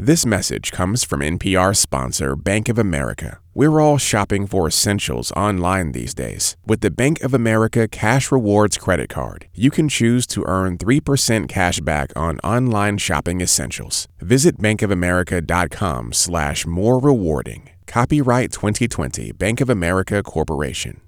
This 0.00 0.24
message 0.24 0.70
comes 0.70 1.02
from 1.02 1.22
NPR 1.22 1.74
sponsor 1.74 2.36
Bank 2.36 2.68
of 2.68 2.78
America. 2.78 3.40
We're 3.52 3.80
all 3.80 3.98
shopping 3.98 4.46
for 4.46 4.68
essentials 4.68 5.32
online 5.32 5.90
these 5.90 6.14
days. 6.14 6.56
With 6.64 6.82
the 6.82 6.92
Bank 6.92 7.20
of 7.20 7.34
America 7.34 7.88
Cash 7.88 8.30
Rewards 8.30 8.78
credit 8.78 9.08
card, 9.08 9.48
you 9.56 9.72
can 9.72 9.88
choose 9.88 10.24
to 10.28 10.44
earn 10.46 10.78
3% 10.78 11.48
cash 11.48 11.80
back 11.80 12.12
on 12.14 12.38
online 12.44 12.98
shopping 12.98 13.40
essentials. 13.40 14.06
Visit 14.20 14.58
bankofamerica.com 14.58 16.12
slash 16.12 16.64
more 16.64 17.00
rewarding. 17.00 17.68
Copyright 17.88 18.52
2020 18.52 19.32
Bank 19.32 19.60
of 19.60 19.68
America 19.68 20.22
Corporation. 20.22 21.00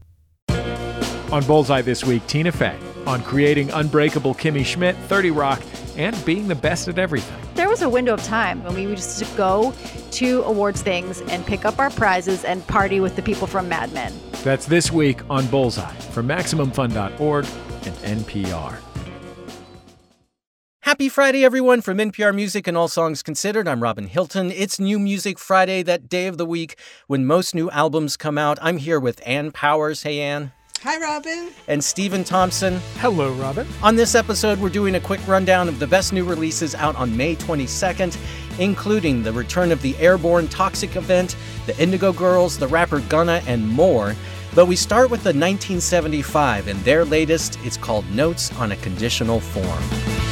On 1.31 1.45
Bullseye 1.45 1.83
this 1.83 2.05
week, 2.05 2.27
Tina 2.27 2.51
Fey 2.51 2.77
on 3.07 3.23
creating 3.23 3.71
Unbreakable 3.71 4.35
Kimmy 4.35 4.65
Schmidt, 4.65 4.97
30 5.09 5.31
Rock, 5.31 5.61
and 6.01 6.25
being 6.25 6.49
the 6.49 6.55
best 6.55 6.89
at 6.89 6.99
everything. 6.99 7.39
There 7.55 7.69
was 7.69 7.83
a 7.83 7.89
window 7.89 8.15
of 8.15 8.23
time 8.23 8.65
when 8.65 8.75
we 8.75 8.87
would 8.87 8.97
just 8.97 9.37
go 9.37 9.75
to 10.13 10.43
awards 10.45 10.81
things 10.81 11.21
and 11.23 11.45
pick 11.45 11.67
up 11.67 11.79
our 11.79 11.91
prizes 11.91 12.43
and 12.43 12.67
party 12.67 13.01
with 13.01 13.17
the 13.17 13.23
people 13.23 13.47
from 13.47 13.69
Mad 13.69 13.93
Men. 13.93 14.13
That's 14.43 14.65
this 14.65 14.91
week 14.91 15.21
on 15.29 15.47
Bullseye 15.49 15.95
from 16.15 16.27
MaximumFun.org 16.27 17.45
and 17.45 18.25
NPR. 18.25 18.79
Happy 20.85 21.11
Friday, 21.11 21.45
everyone, 21.45 21.83
from 21.83 21.99
NPR 21.99 22.35
Music 22.35 22.67
and 22.67 22.77
All 22.77 22.89
Songs 22.89 23.23
Considered. 23.23 23.69
I'm 23.69 23.83
Robin 23.83 24.07
Hilton. 24.07 24.51
It's 24.51 24.81
New 24.81 24.99
Music 24.99 25.39
Friday, 25.39 25.83
that 25.83 26.09
day 26.09 26.27
of 26.27 26.39
the 26.39 26.47
week 26.47 26.79
when 27.07 27.27
most 27.27 27.55
new 27.55 27.71
albums 27.71 28.17
come 28.17 28.39
out. 28.39 28.59
I'm 28.63 28.79
here 28.79 28.99
with 28.99 29.21
Ann 29.27 29.53
Powers. 29.53 30.03
Hey, 30.03 30.21
Ann. 30.21 30.53
Hi, 30.83 30.99
Robin. 30.99 31.51
And 31.69 31.85
Stephen 31.85 32.25
Thompson. 32.25 32.81
Hello, 33.01 33.35
Robin. 33.35 33.67
On 33.83 33.97
this 33.97 34.15
episode, 34.15 34.59
we're 34.59 34.71
doing 34.71 34.95
a 34.95 35.01
quick 35.01 35.21
rundown 35.29 35.69
of 35.69 35.79
the 35.79 35.87
best 35.87 36.15
new 36.15 36.25
releases 36.25 36.75
out 36.75 36.97
on 36.97 37.15
May 37.15 37.37
22nd, 37.37 38.17
including 38.59 39.23
the 39.23 39.31
return 39.31 39.73
of 39.73 39.83
the 39.83 39.95
Airborne 39.99 40.49
Toxic 40.49 40.97
event, 40.97 41.37
the 41.67 41.79
Indigo 41.79 42.15
Girls, 42.15 42.57
the 42.57 42.67
rapper 42.67 43.01
Gunna, 43.01 43.43
and 43.47 43.69
more. 43.69 44.17
But 44.55 44.69
we 44.69 44.75
start 44.77 45.11
with 45.11 45.21
the 45.23 45.35
1975 45.35 46.69
and 46.69 46.81
their 46.81 47.05
latest. 47.05 47.59
It's 47.63 47.77
called 47.77 48.11
Notes 48.13 48.51
on 48.59 48.73
a 48.73 48.77
Conditional 48.77 49.39
Form. 49.39 50.30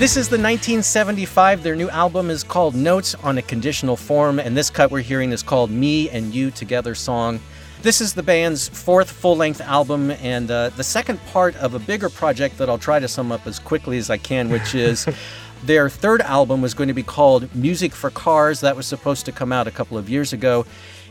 This 0.00 0.16
is 0.16 0.30
the 0.30 0.38
1975. 0.38 1.62
Their 1.62 1.76
new 1.76 1.90
album 1.90 2.30
is 2.30 2.42
called 2.42 2.74
Notes 2.74 3.14
on 3.16 3.36
a 3.36 3.42
Conditional 3.42 3.96
Form, 3.96 4.38
and 4.38 4.56
this 4.56 4.70
cut 4.70 4.90
we're 4.90 5.02
hearing 5.02 5.30
is 5.30 5.42
called 5.42 5.70
Me 5.70 6.08
and 6.08 6.34
You 6.34 6.50
Together 6.50 6.94
Song. 6.94 7.38
This 7.82 8.00
is 8.00 8.14
the 8.14 8.22
band's 8.22 8.66
fourth 8.66 9.10
full 9.10 9.36
length 9.36 9.60
album 9.60 10.10
and 10.12 10.50
uh, 10.50 10.70
the 10.70 10.82
second 10.82 11.22
part 11.26 11.54
of 11.56 11.74
a 11.74 11.78
bigger 11.78 12.08
project 12.08 12.56
that 12.56 12.70
I'll 12.70 12.78
try 12.78 12.98
to 12.98 13.06
sum 13.08 13.30
up 13.30 13.46
as 13.46 13.58
quickly 13.58 13.98
as 13.98 14.08
I 14.08 14.16
can, 14.16 14.48
which 14.48 14.74
is 14.74 15.06
their 15.64 15.90
third 15.90 16.22
album 16.22 16.62
was 16.62 16.72
going 16.72 16.88
to 16.88 16.94
be 16.94 17.02
called 17.02 17.54
Music 17.54 17.92
for 17.92 18.08
Cars. 18.08 18.60
That 18.62 18.76
was 18.76 18.86
supposed 18.86 19.26
to 19.26 19.32
come 19.32 19.52
out 19.52 19.66
a 19.66 19.70
couple 19.70 19.98
of 19.98 20.08
years 20.08 20.32
ago. 20.32 20.64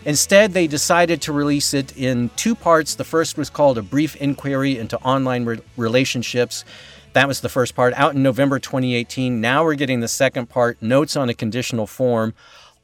Instead, 0.03 0.53
they 0.53 0.65
decided 0.65 1.21
to 1.21 1.31
release 1.31 1.75
it 1.75 1.95
in 1.95 2.31
two 2.37 2.55
parts. 2.55 2.95
The 2.95 3.03
first 3.03 3.37
was 3.37 3.51
called 3.51 3.77
A 3.77 3.83
Brief 3.83 4.15
Inquiry 4.15 4.79
into 4.79 4.97
Online 5.01 5.45
Re- 5.45 5.59
Relationships. 5.77 6.65
That 7.13 7.27
was 7.27 7.41
the 7.41 7.49
first 7.49 7.75
part 7.75 7.93
out 7.95 8.15
in 8.15 8.21
November 8.21 8.59
2018. 8.59 9.41
Now 9.41 9.63
we're 9.63 9.75
getting 9.75 9.99
the 9.99 10.07
second 10.07 10.47
part, 10.47 10.81
Notes 10.81 11.15
on 11.15 11.29
a 11.29 11.33
Conditional 11.33 11.87
Form. 11.87 12.33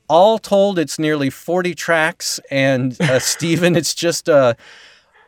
All 0.08 0.40
told, 0.40 0.80
it's 0.80 0.98
nearly 0.98 1.30
40 1.30 1.76
tracks. 1.76 2.40
And 2.50 3.00
uh, 3.02 3.20
Stephen, 3.20 3.76
it's 3.76 3.94
just 3.94 4.28
a, 4.28 4.58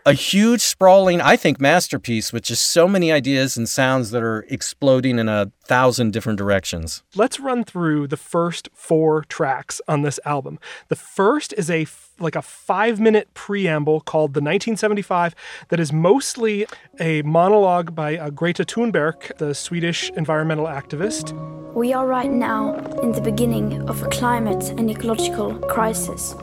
a 0.08 0.14
huge, 0.14 0.62
sprawling, 0.62 1.20
I 1.20 1.36
think, 1.36 1.60
masterpiece 1.60 2.32
with 2.32 2.44
just 2.44 2.68
so 2.68 2.88
many 2.88 3.12
ideas 3.12 3.58
and 3.58 3.68
sounds 3.68 4.12
that 4.12 4.24
are 4.24 4.46
exploding 4.48 5.20
in 5.20 5.28
a 5.28 5.52
thousand 5.66 6.14
different 6.14 6.40
directions. 6.40 7.04
Let's 7.14 7.42
run 7.42 7.66
through 7.66 8.08
the 8.08 8.16
first 8.16 8.70
four 8.74 9.26
tracks 9.26 9.82
on 9.86 10.04
this 10.04 10.18
album. 10.24 10.60
The 10.88 10.96
first 10.96 11.54
is 11.58 11.70
a 11.70 11.86
like 12.20 12.38
a 12.38 12.42
five 12.42 13.02
minute 13.02 13.32
preamble 13.34 14.00
called 14.00 14.34
The 14.34 14.40
1975 14.40 15.36
that 15.68 15.80
is 15.80 15.92
mostly 15.92 16.66
a 17.02 17.22
monologue 17.24 17.94
by 17.94 18.18
uh, 18.18 18.30
Greta 18.30 18.64
Thunberg, 18.64 19.38
the 19.40 19.54
Swedish 19.54 20.10
environmental 20.12 20.68
activist. 20.68 21.34
We 21.74 21.92
are 21.92 22.08
right 22.08 22.32
now 22.32 22.76
in 23.04 23.12
the 23.12 23.22
beginning 23.22 23.88
of 23.90 24.02
a 24.02 24.08
climate 24.08 24.70
and 24.70 24.90
ecological 24.90 25.60
crisis. 25.60 26.34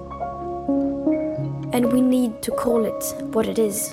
And 1.75 1.93
we 1.93 2.01
need 2.01 2.41
to 2.43 2.53
call 2.53 2.85
it 2.85 3.03
what 3.33 3.49
it 3.49 3.59
is. 3.59 3.93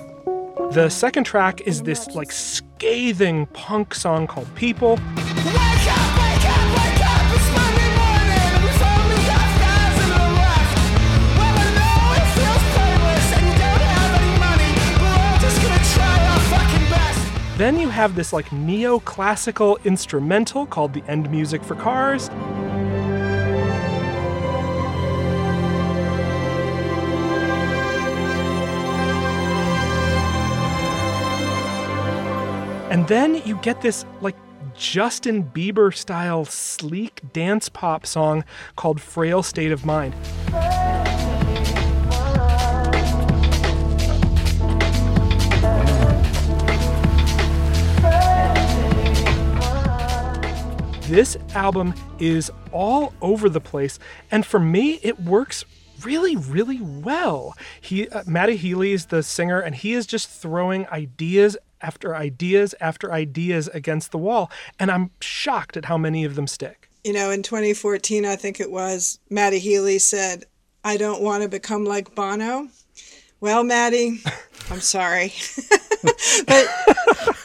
The 0.70 0.88
second 0.88 1.24
track 1.24 1.62
is 1.62 1.82
this 1.82 2.10
like 2.10 2.32
scathing 2.32 3.48
punk 3.48 3.96
song 3.96 4.28
called 4.28 4.54
People. 4.54 4.98
Then 17.58 17.80
you 17.80 17.90
have 17.90 18.14
this 18.16 18.32
like 18.32 18.46
neoclassical 18.50 19.84
instrumental 19.86 20.68
called 20.68 20.94
the 20.94 21.04
end 21.08 21.32
music 21.32 21.64
for 21.64 21.74
cars. 21.74 22.30
And 32.92 33.08
then 33.08 33.42
you 33.46 33.56
get 33.62 33.80
this 33.80 34.04
like 34.20 34.36
Justin 34.76 35.46
Bieber 35.46 35.96
style 35.96 36.44
sleek 36.44 37.22
dance 37.32 37.70
pop 37.70 38.06
song 38.06 38.44
called 38.76 39.00
Frail 39.00 39.44
State 39.44 39.72
of 39.72 39.86
Mind. 39.86 40.14
This 51.08 51.38
album 51.56 51.94
is 52.20 52.52
all 52.74 53.14
over 53.22 53.48
the 53.48 53.62
place, 53.62 54.00
and 54.32 54.46
for 54.46 54.60
me, 54.60 55.00
it 55.02 55.18
works 55.18 55.64
really, 56.04 56.36
really 56.36 56.82
well. 56.82 57.56
He, 57.80 58.10
uh, 58.10 58.24
Matty 58.26 58.58
Healy 58.58 58.92
is 58.92 59.06
the 59.06 59.24
singer, 59.24 59.62
and 59.62 59.76
he 59.76 59.94
is 59.94 60.06
just 60.06 60.30
throwing 60.30 60.88
ideas 60.88 61.56
after 61.82 62.16
ideas 62.16 62.76
after 62.80 63.12
ideas 63.12 63.68
against 63.74 64.12
the 64.12 64.18
wall, 64.18 64.52
and 64.80 64.92
I'm 64.92 65.12
shocked 65.22 65.78
at 65.78 65.86
how 65.86 65.98
many 65.98 66.24
of 66.24 66.36
them 66.36 66.48
stick. 66.48 66.90
You 67.04 67.14
know, 67.14 67.32
in 67.32 67.42
2014, 67.42 68.26
I 68.26 68.36
think 68.36 68.60
it 68.60 68.72
was, 68.72 69.20
Matty 69.30 69.60
Healy 69.60 70.00
said, 70.00 70.46
I 70.84 70.98
don't 70.98 71.22
want 71.22 71.44
to 71.44 71.50
become 71.50 71.86
like 71.86 72.14
Bono. 72.16 72.68
Well, 73.40 73.64
Matty, 73.64 74.20
I'm 74.70 74.82
sorry. 74.82 75.34
but 76.48 76.68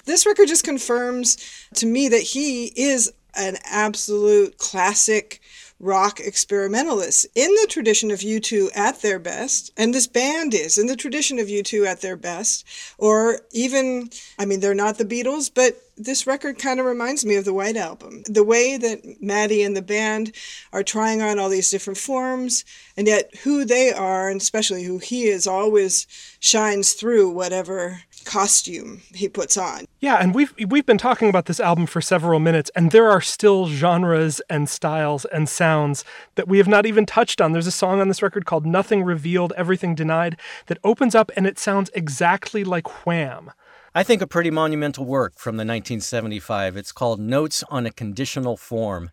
this 0.05 0.27
record 0.27 0.49
just 0.49 0.65
confirms 0.65 1.37
to 1.75 1.87
me 1.87 2.09
that 2.09 2.21
he 2.21 2.67
is 2.77 3.13
an 3.35 3.57
absolute 3.65 4.59
classic 4.59 5.41
rock 5.79 6.21
experimentalists 6.21 7.27
in 7.35 7.51
the 7.51 7.67
tradition 7.69 8.11
of 8.11 8.21
U2 8.21 8.71
at 8.75 9.03
their 9.03 9.19
best, 9.19 9.71
and 9.77 9.93
this 9.93 10.07
band 10.07 10.55
is 10.55 10.79
in 10.79 10.87
the 10.87 10.97
tradition 10.97 11.39
of 11.39 11.49
U2 11.49 11.87
at 11.87 12.01
their 12.01 12.17
best, 12.17 12.67
or 12.99 13.41
even, 13.53 14.11
I 14.39 14.47
mean, 14.47 14.61
they're 14.61 14.75
not 14.75 14.97
the 14.99 15.05
Beatles, 15.05 15.51
but 15.53 15.77
this 15.99 16.27
record 16.27 16.59
kind 16.59 16.79
of 16.79 16.87
reminds 16.87 17.25
me 17.25 17.37
of 17.37 17.45
the 17.45 17.55
White 17.55 17.77
Album. 17.77 18.23
The 18.27 18.45
way 18.45 18.77
that 18.77 19.21
Matty 19.21 19.63
and 19.63 19.77
the 19.77 19.83
band 19.83 20.35
are 20.73 20.83
trying 20.83 21.23
on 21.23 21.39
all 21.39 21.49
these 21.49 21.71
different 21.71 21.99
forms, 21.99 22.65
and 22.97 23.07
yet 23.07 23.35
who 23.43 23.65
they 23.65 23.93
are, 23.93 24.29
and 24.29 24.41
especially 24.41 24.85
who 24.85 24.99
he 24.99 25.25
is, 25.25 25.47
always 25.47 26.07
shines 26.39 26.93
through 26.93 27.31
whatever 27.31 28.03
costume 28.27 29.01
he 29.15 29.29
puts 29.29 29.57
on. 29.57 29.87
Yeah, 30.01 30.17
and 30.17 30.35
we've 30.35 30.53
we've 30.69 30.85
been 30.85 30.99
talking 30.99 31.31
about 31.31 31.47
this 31.47 31.61
album 31.61 31.87
for 31.87 32.03
several 32.03 32.41
minutes, 32.41 32.71
and 32.77 32.91
there 32.91 33.11
are 33.11 33.23
still 33.23 33.69
genres 33.69 34.41
and 34.51 34.69
styles 34.69 35.25
and 35.27 35.49
sounds 35.49 36.05
that 36.35 36.49
we 36.49 36.59
have 36.59 36.69
not 36.69 36.85
even 36.85 37.07
touched 37.07 37.41
on. 37.41 37.53
There's 37.53 37.67
a 37.67 37.73
song 37.73 38.01
on 38.01 38.09
this 38.09 38.23
record 38.23 38.45
called 38.45 38.67
"Nothing 38.67 39.03
Revealed, 39.03 39.55
Everything 39.57 39.95
Denied" 39.95 40.39
that 40.67 40.79
opens 40.85 41.15
up 41.15 41.31
and 41.37 41.47
it 41.47 41.59
sounds 41.59 41.91
exactly 41.95 42.65
like 42.65 43.07
Wham. 43.07 43.53
I 43.95 44.03
think 44.03 44.21
a 44.21 44.27
pretty 44.27 44.51
monumental 44.51 45.07
work 45.07 45.39
from 45.39 45.57
the 45.57 45.63
1975. 45.63 46.77
It's 46.77 46.93
called 46.93 47.19
Notes 47.19 47.65
on 47.71 47.87
a 47.87 47.91
Conditional 47.91 48.59
Form. 48.59 49.11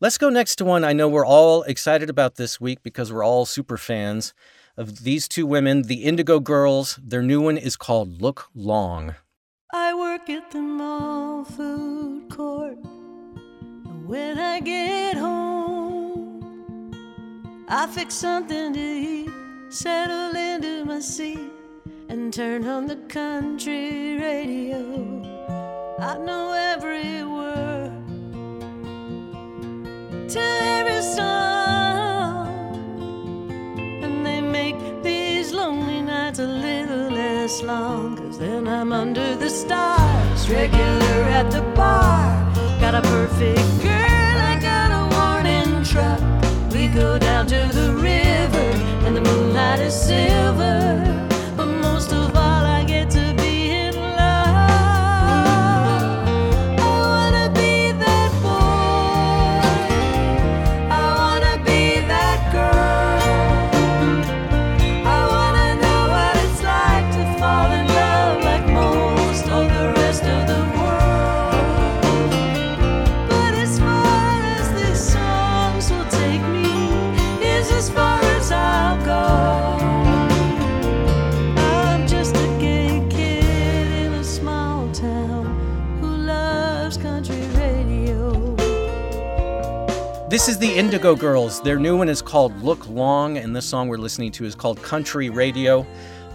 Let's 0.00 0.18
go 0.18 0.28
next 0.28 0.56
to 0.56 0.66
one 0.66 0.84
I 0.84 0.92
know 0.92 1.08
we're 1.08 1.24
all 1.24 1.62
excited 1.62 2.10
about 2.10 2.34
this 2.34 2.60
week 2.60 2.82
because 2.82 3.10
we're 3.10 3.24
all 3.24 3.46
super 3.46 3.78
fans 3.78 4.34
of 4.78 5.02
these 5.02 5.26
two 5.26 5.44
women, 5.44 5.82
the 5.82 6.04
Indigo 6.04 6.38
Girls. 6.38 6.98
Their 7.02 7.20
new 7.22 7.40
one 7.42 7.58
is 7.58 7.76
called 7.76 8.22
Look 8.22 8.48
Long. 8.54 9.16
I 9.74 9.92
work 9.92 10.30
at 10.30 10.52
the 10.52 10.60
mall 10.60 11.44
food 11.44 12.30
court. 12.30 12.78
When 14.06 14.38
I 14.38 14.60
get 14.60 15.16
home, 15.16 16.94
I 17.68 17.86
fix 17.88 18.14
something 18.14 18.72
to 18.72 18.80
eat, 18.80 19.30
settle 19.68 20.34
into 20.36 20.84
my 20.84 21.00
seat 21.00 21.50
and 22.08 22.32
turn 22.32 22.66
on 22.66 22.86
the 22.86 22.96
country 23.08 24.16
radio. 24.16 24.78
I 25.98 26.16
know 26.18 26.52
every 26.52 27.24
word 27.24 27.92
to 30.30 30.40
every 30.40 31.02
song, 31.02 31.57
long. 37.62 38.16
Cause 38.16 38.38
then 38.38 38.68
I'm 38.68 38.92
under 38.92 39.34
the 39.34 39.48
stars, 39.48 40.50
regular 40.50 41.22
at 41.38 41.50
the 41.50 41.62
bar. 41.74 42.44
Got 42.78 42.94
a 42.94 43.00
perfect 43.00 43.82
girl, 43.82 44.36
I 44.52 44.58
got 44.60 44.90
a 45.00 45.02
warning 45.16 45.82
truck. 45.82 46.20
We 46.72 46.88
go 46.88 47.18
down 47.18 47.46
to 47.46 47.60
the 47.72 47.94
river, 47.94 48.68
and 49.06 49.16
the 49.16 49.22
moonlight 49.22 49.80
is 49.80 49.94
silver. 49.94 50.97
This 90.48 90.54
is 90.54 90.60
the 90.60 90.78
Indigo 90.78 91.14
Girls. 91.14 91.60
Their 91.60 91.78
new 91.78 91.98
one 91.98 92.08
is 92.08 92.22
called 92.22 92.58
Look 92.62 92.88
Long, 92.88 93.36
and 93.36 93.54
this 93.54 93.66
song 93.66 93.88
we're 93.88 93.98
listening 93.98 94.32
to 94.32 94.46
is 94.46 94.54
called 94.54 94.82
Country 94.82 95.28
Radio. 95.28 95.86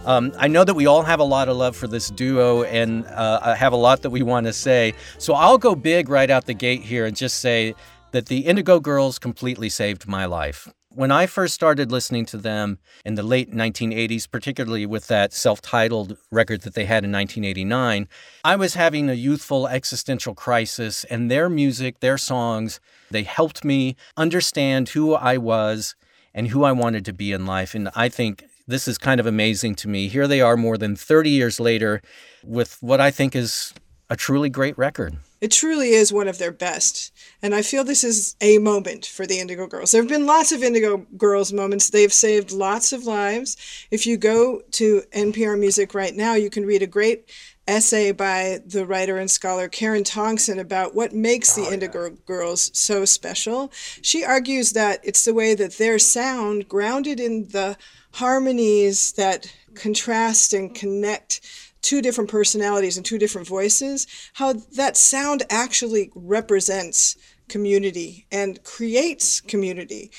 Um, 0.04 0.32
I 0.38 0.46
know 0.46 0.62
that 0.62 0.74
we 0.74 0.86
all 0.86 1.02
have 1.02 1.18
a 1.18 1.24
lot 1.24 1.48
of 1.48 1.56
love 1.56 1.74
for 1.74 1.88
this 1.88 2.10
duo, 2.10 2.62
and 2.62 3.04
uh, 3.06 3.56
have 3.56 3.72
a 3.72 3.76
lot 3.76 4.02
that 4.02 4.10
we 4.10 4.22
want 4.22 4.46
to 4.46 4.52
say. 4.52 4.94
So 5.18 5.34
I'll 5.34 5.58
go 5.58 5.74
big 5.74 6.08
right 6.08 6.30
out 6.30 6.44
the 6.44 6.54
gate 6.54 6.82
here 6.82 7.06
and 7.06 7.16
just 7.16 7.40
say 7.40 7.74
that 8.12 8.26
the 8.26 8.46
Indigo 8.46 8.78
Girls 8.78 9.18
completely 9.18 9.68
saved 9.68 10.06
my 10.06 10.26
life. 10.26 10.72
When 10.96 11.10
I 11.10 11.26
first 11.26 11.54
started 11.54 11.90
listening 11.90 12.24
to 12.26 12.36
them 12.36 12.78
in 13.04 13.16
the 13.16 13.24
late 13.24 13.50
1980s, 13.50 14.30
particularly 14.30 14.86
with 14.86 15.08
that 15.08 15.32
self 15.32 15.60
titled 15.60 16.16
record 16.30 16.60
that 16.62 16.74
they 16.74 16.84
had 16.84 17.02
in 17.02 17.10
1989, 17.10 18.06
I 18.44 18.54
was 18.54 18.74
having 18.74 19.10
a 19.10 19.14
youthful 19.14 19.66
existential 19.66 20.36
crisis, 20.36 21.02
and 21.04 21.28
their 21.28 21.48
music, 21.48 21.98
their 21.98 22.16
songs, 22.16 22.78
they 23.10 23.24
helped 23.24 23.64
me 23.64 23.96
understand 24.16 24.90
who 24.90 25.14
I 25.14 25.36
was 25.36 25.96
and 26.32 26.48
who 26.48 26.62
I 26.62 26.70
wanted 26.70 27.04
to 27.06 27.12
be 27.12 27.32
in 27.32 27.44
life. 27.44 27.74
And 27.74 27.90
I 27.96 28.08
think 28.08 28.44
this 28.68 28.86
is 28.86 28.96
kind 28.96 29.18
of 29.18 29.26
amazing 29.26 29.74
to 29.76 29.88
me. 29.88 30.06
Here 30.06 30.28
they 30.28 30.40
are 30.40 30.56
more 30.56 30.78
than 30.78 30.94
30 30.94 31.28
years 31.28 31.58
later 31.58 32.02
with 32.44 32.78
what 32.80 33.00
I 33.00 33.10
think 33.10 33.34
is 33.34 33.74
a 34.08 34.14
truly 34.14 34.48
great 34.48 34.78
record. 34.78 35.16
It 35.44 35.50
truly 35.50 35.90
is 35.90 36.10
one 36.10 36.26
of 36.26 36.38
their 36.38 36.50
best. 36.50 37.12
And 37.42 37.54
I 37.54 37.60
feel 37.60 37.84
this 37.84 38.02
is 38.02 38.34
a 38.40 38.56
moment 38.56 39.04
for 39.04 39.26
the 39.26 39.40
Indigo 39.40 39.66
Girls. 39.66 39.90
There 39.90 40.00
have 40.00 40.08
been 40.08 40.24
lots 40.24 40.52
of 40.52 40.62
Indigo 40.62 41.04
Girls 41.18 41.52
moments. 41.52 41.90
They've 41.90 42.10
saved 42.10 42.50
lots 42.50 42.94
of 42.94 43.04
lives. 43.04 43.86
If 43.90 44.06
you 44.06 44.16
go 44.16 44.62
to 44.70 45.02
NPR 45.12 45.60
Music 45.60 45.92
right 45.92 46.16
now, 46.16 46.32
you 46.32 46.48
can 46.48 46.64
read 46.64 46.82
a 46.82 46.86
great 46.86 47.30
essay 47.68 48.10
by 48.10 48.60
the 48.64 48.86
writer 48.86 49.18
and 49.18 49.30
scholar 49.30 49.68
Karen 49.68 50.02
Tongson 50.02 50.58
about 50.58 50.94
what 50.94 51.12
makes 51.12 51.54
the 51.54 51.66
oh, 51.66 51.72
Indigo 51.74 52.06
yeah. 52.06 52.16
Girls 52.24 52.70
so 52.72 53.04
special. 53.04 53.70
She 54.00 54.24
argues 54.24 54.72
that 54.72 55.00
it's 55.02 55.26
the 55.26 55.34
way 55.34 55.54
that 55.54 55.76
their 55.76 55.98
sound, 55.98 56.70
grounded 56.70 57.20
in 57.20 57.48
the 57.48 57.76
harmonies 58.12 59.12
that 59.12 59.52
contrast 59.74 60.54
and 60.54 60.74
connect 60.74 61.42
two 61.84 62.00
different 62.00 62.30
personalities 62.30 62.96
and 62.96 63.04
two 63.04 63.18
different 63.18 63.46
voices, 63.46 64.06
how 64.32 64.54
that 64.74 64.96
sound 64.96 65.42
actually 65.50 66.10
represents 66.14 67.14
community 67.48 68.26
and 68.32 68.64
creates 68.64 69.42
community. 69.42 70.10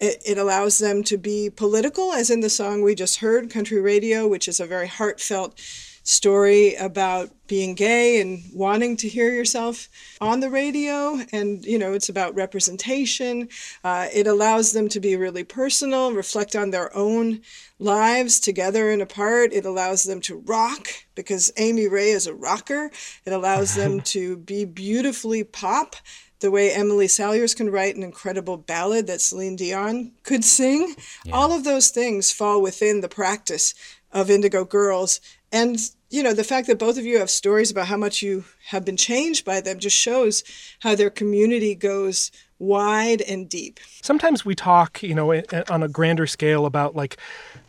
It, 0.00 0.22
it, 0.26 0.38
allows 0.38 0.78
them 0.78 1.02
to 1.04 1.16
be 1.16 1.48
political, 1.48 2.12
as 2.12 2.28
in 2.28 2.40
the 2.40 2.50
song 2.50 2.82
we 2.82 2.94
just 2.94 3.20
heard, 3.20 3.48
Country 3.48 3.80
Radio, 3.80 4.28
which 4.28 4.48
is 4.48 4.60
a 4.60 4.66
very 4.66 4.86
heartfelt 4.86 5.58
story 6.04 6.74
about 6.74 7.30
being 7.46 7.74
gay 7.74 8.20
and 8.20 8.42
wanting 8.52 8.96
to 8.96 9.08
hear 9.08 9.32
yourself 9.32 9.88
on 10.20 10.40
the 10.40 10.50
radio. 10.50 11.18
And, 11.32 11.64
you 11.64 11.78
know, 11.78 11.92
it's 11.92 12.08
about 12.08 12.34
representation. 12.34 13.48
Uh, 13.82 14.08
it 14.14 14.26
allows 14.26 14.72
them 14.72 14.88
to 14.90 15.00
be 15.00 15.16
really 15.16 15.44
personal, 15.44 16.12
reflect 16.12 16.54
on 16.54 16.70
their 16.70 16.94
own 16.96 17.40
lives 17.78 18.38
together 18.38 18.90
and 18.90 19.02
apart. 19.02 19.52
It 19.52 19.66
allows 19.66 20.04
them 20.04 20.20
to 20.22 20.38
rock 20.46 20.88
because 21.14 21.52
Amy 21.56 21.88
Ray 21.88 22.10
is 22.10 22.26
a 22.26 22.34
rocker. 22.34 22.90
It 23.24 23.32
allows 23.32 23.74
them 23.74 24.00
to 24.14 24.36
be 24.36 24.64
beautifully 24.64 25.42
pop 25.42 25.96
the 26.40 26.50
way 26.50 26.70
Emily 26.70 27.06
Saliers 27.06 27.56
can 27.56 27.70
write 27.70 27.96
an 27.96 28.02
incredible 28.02 28.58
ballad 28.58 29.06
that 29.06 29.22
Celine 29.22 29.56
Dion 29.56 30.12
could 30.24 30.44
sing. 30.44 30.94
Yeah. 31.24 31.34
All 31.34 31.52
of 31.52 31.64
those 31.64 31.88
things 31.88 32.32
fall 32.32 32.60
within 32.60 33.00
the 33.00 33.08
practice 33.08 33.74
of 34.12 34.30
Indigo 34.30 34.64
Girls. 34.64 35.20
And, 35.50 35.78
you 36.14 36.22
know, 36.22 36.32
the 36.32 36.44
fact 36.44 36.68
that 36.68 36.78
both 36.78 36.96
of 36.96 37.04
you 37.04 37.18
have 37.18 37.28
stories 37.28 37.72
about 37.72 37.88
how 37.88 37.96
much 37.96 38.22
you 38.22 38.44
have 38.68 38.84
been 38.84 38.96
changed 38.96 39.44
by 39.44 39.60
them 39.60 39.80
just 39.80 39.96
shows 39.96 40.44
how 40.78 40.94
their 40.94 41.10
community 41.10 41.74
goes 41.74 42.30
wide 42.60 43.20
and 43.22 43.48
deep. 43.48 43.80
Sometimes 44.00 44.44
we 44.44 44.54
talk, 44.54 45.02
you 45.02 45.12
know, 45.12 45.34
on 45.68 45.82
a 45.82 45.88
grander 45.88 46.28
scale 46.28 46.66
about 46.66 46.94
like 46.94 47.16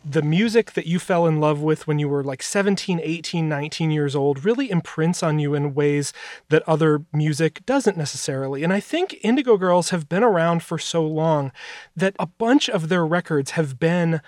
the 0.04 0.22
music 0.22 0.74
that 0.74 0.86
you 0.86 1.00
fell 1.00 1.26
in 1.26 1.40
love 1.40 1.60
with 1.60 1.88
when 1.88 1.98
you 1.98 2.08
were 2.08 2.22
like 2.22 2.40
17, 2.40 3.00
18, 3.02 3.48
19 3.48 3.90
years 3.90 4.14
old 4.14 4.44
really 4.44 4.70
imprints 4.70 5.24
on 5.24 5.40
you 5.40 5.52
in 5.54 5.74
ways 5.74 6.12
that 6.48 6.62
other 6.68 7.04
music 7.12 7.66
doesn't 7.66 7.96
necessarily. 7.96 8.62
And 8.62 8.72
I 8.72 8.78
think 8.78 9.16
Indigo 9.22 9.56
Girls 9.56 9.90
have 9.90 10.08
been 10.08 10.22
around 10.22 10.62
for 10.62 10.78
so 10.78 11.04
long 11.04 11.50
that 11.96 12.14
a 12.20 12.26
bunch 12.26 12.70
of 12.70 12.88
their 12.88 13.04
records 13.04 13.52
have 13.52 13.80
been 13.80 14.20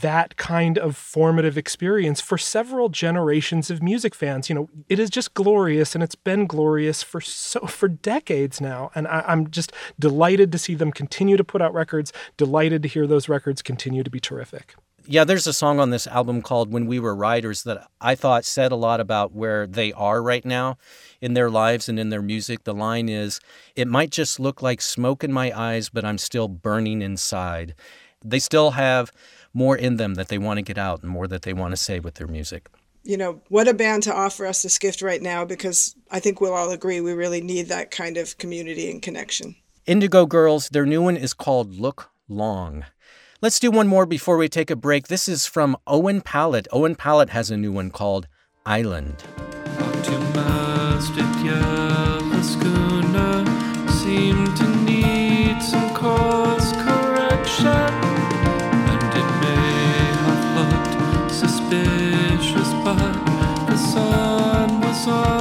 that 0.00 0.36
kind 0.36 0.78
of 0.78 0.96
formative 0.96 1.56
experience 1.56 2.20
for 2.20 2.36
several 2.36 2.88
generations 2.88 3.70
of 3.70 3.82
music 3.82 4.14
fans. 4.14 4.48
You 4.48 4.54
know, 4.54 4.68
it 4.88 4.98
is 4.98 5.10
just 5.10 5.34
glorious 5.34 5.94
and 5.94 6.02
it's 6.02 6.14
been 6.14 6.46
glorious 6.46 7.02
for 7.02 7.20
so 7.20 7.60
for 7.66 7.88
decades 7.88 8.60
now. 8.60 8.90
And 8.94 9.06
I, 9.06 9.24
am 9.28 9.50
just 9.50 9.72
delighted 9.98 10.50
to 10.52 10.58
see 10.58 10.74
them 10.74 10.90
continue 10.90 11.36
to 11.36 11.44
put 11.44 11.62
out 11.62 11.72
records, 11.72 12.12
delighted 12.36 12.82
to 12.82 12.88
hear 12.88 13.06
those 13.06 13.28
records 13.28 13.62
continue 13.62 14.02
to 14.02 14.10
be 14.10 14.20
terrific. 14.20 14.74
Yeah, 15.06 15.24
there's 15.24 15.46
a 15.46 15.52
song 15.52 15.80
on 15.80 15.90
this 15.90 16.06
album 16.06 16.40
called 16.40 16.72
When 16.72 16.86
We 16.86 16.98
Were 16.98 17.14
Riders 17.14 17.62
that 17.64 17.86
I 18.00 18.14
thought 18.14 18.46
said 18.46 18.72
a 18.72 18.76
lot 18.76 19.00
about 19.00 19.32
where 19.34 19.66
they 19.66 19.92
are 19.92 20.22
right 20.22 20.44
now 20.44 20.78
in 21.20 21.34
their 21.34 21.50
lives 21.50 21.90
and 21.90 22.00
in 22.00 22.08
their 22.08 22.22
music. 22.22 22.64
The 22.64 22.72
line 22.72 23.10
is, 23.10 23.38
It 23.76 23.86
might 23.86 24.10
just 24.10 24.40
look 24.40 24.62
like 24.62 24.80
smoke 24.80 25.22
in 25.22 25.30
my 25.30 25.52
eyes, 25.52 25.90
but 25.90 26.06
I'm 26.06 26.16
still 26.16 26.48
burning 26.48 27.02
inside. 27.02 27.74
They 28.24 28.38
still 28.38 28.70
have 28.70 29.12
more 29.54 29.76
in 29.76 29.96
them 29.96 30.16
that 30.16 30.28
they 30.28 30.36
want 30.36 30.58
to 30.58 30.62
get 30.62 30.76
out 30.76 31.02
and 31.02 31.10
more 31.10 31.26
that 31.28 31.42
they 31.42 31.52
want 31.54 31.72
to 31.72 31.76
say 31.76 32.00
with 32.00 32.14
their 32.14 32.26
music. 32.26 32.68
You 33.04 33.16
know, 33.16 33.40
what 33.48 33.68
a 33.68 33.74
band 33.74 34.02
to 34.04 34.14
offer 34.14 34.44
us 34.46 34.62
this 34.62 34.78
gift 34.78 35.00
right 35.00 35.22
now 35.22 35.44
because 35.44 35.94
I 36.10 36.20
think 36.20 36.40
we'll 36.40 36.54
all 36.54 36.70
agree 36.70 37.00
we 37.00 37.12
really 37.12 37.40
need 37.40 37.68
that 37.68 37.90
kind 37.90 38.16
of 38.16 38.36
community 38.38 38.90
and 38.90 39.00
connection. 39.00 39.56
Indigo 39.86 40.26
Girls, 40.26 40.70
their 40.70 40.86
new 40.86 41.02
one 41.02 41.16
is 41.16 41.34
called 41.34 41.74
Look 41.74 42.10
Long. 42.28 42.84
Let's 43.42 43.60
do 43.60 43.70
one 43.70 43.88
more 43.88 44.06
before 44.06 44.38
we 44.38 44.48
take 44.48 44.70
a 44.70 44.76
break. 44.76 45.08
This 45.08 45.28
is 45.28 45.44
from 45.44 45.76
Owen 45.86 46.22
Pallett. 46.22 46.66
Owen 46.72 46.94
Pallett 46.94 47.28
has 47.30 47.50
a 47.50 47.58
new 47.58 47.72
one 47.72 47.90
called 47.90 48.26
Island. 48.64 49.22
Sun 65.04 65.33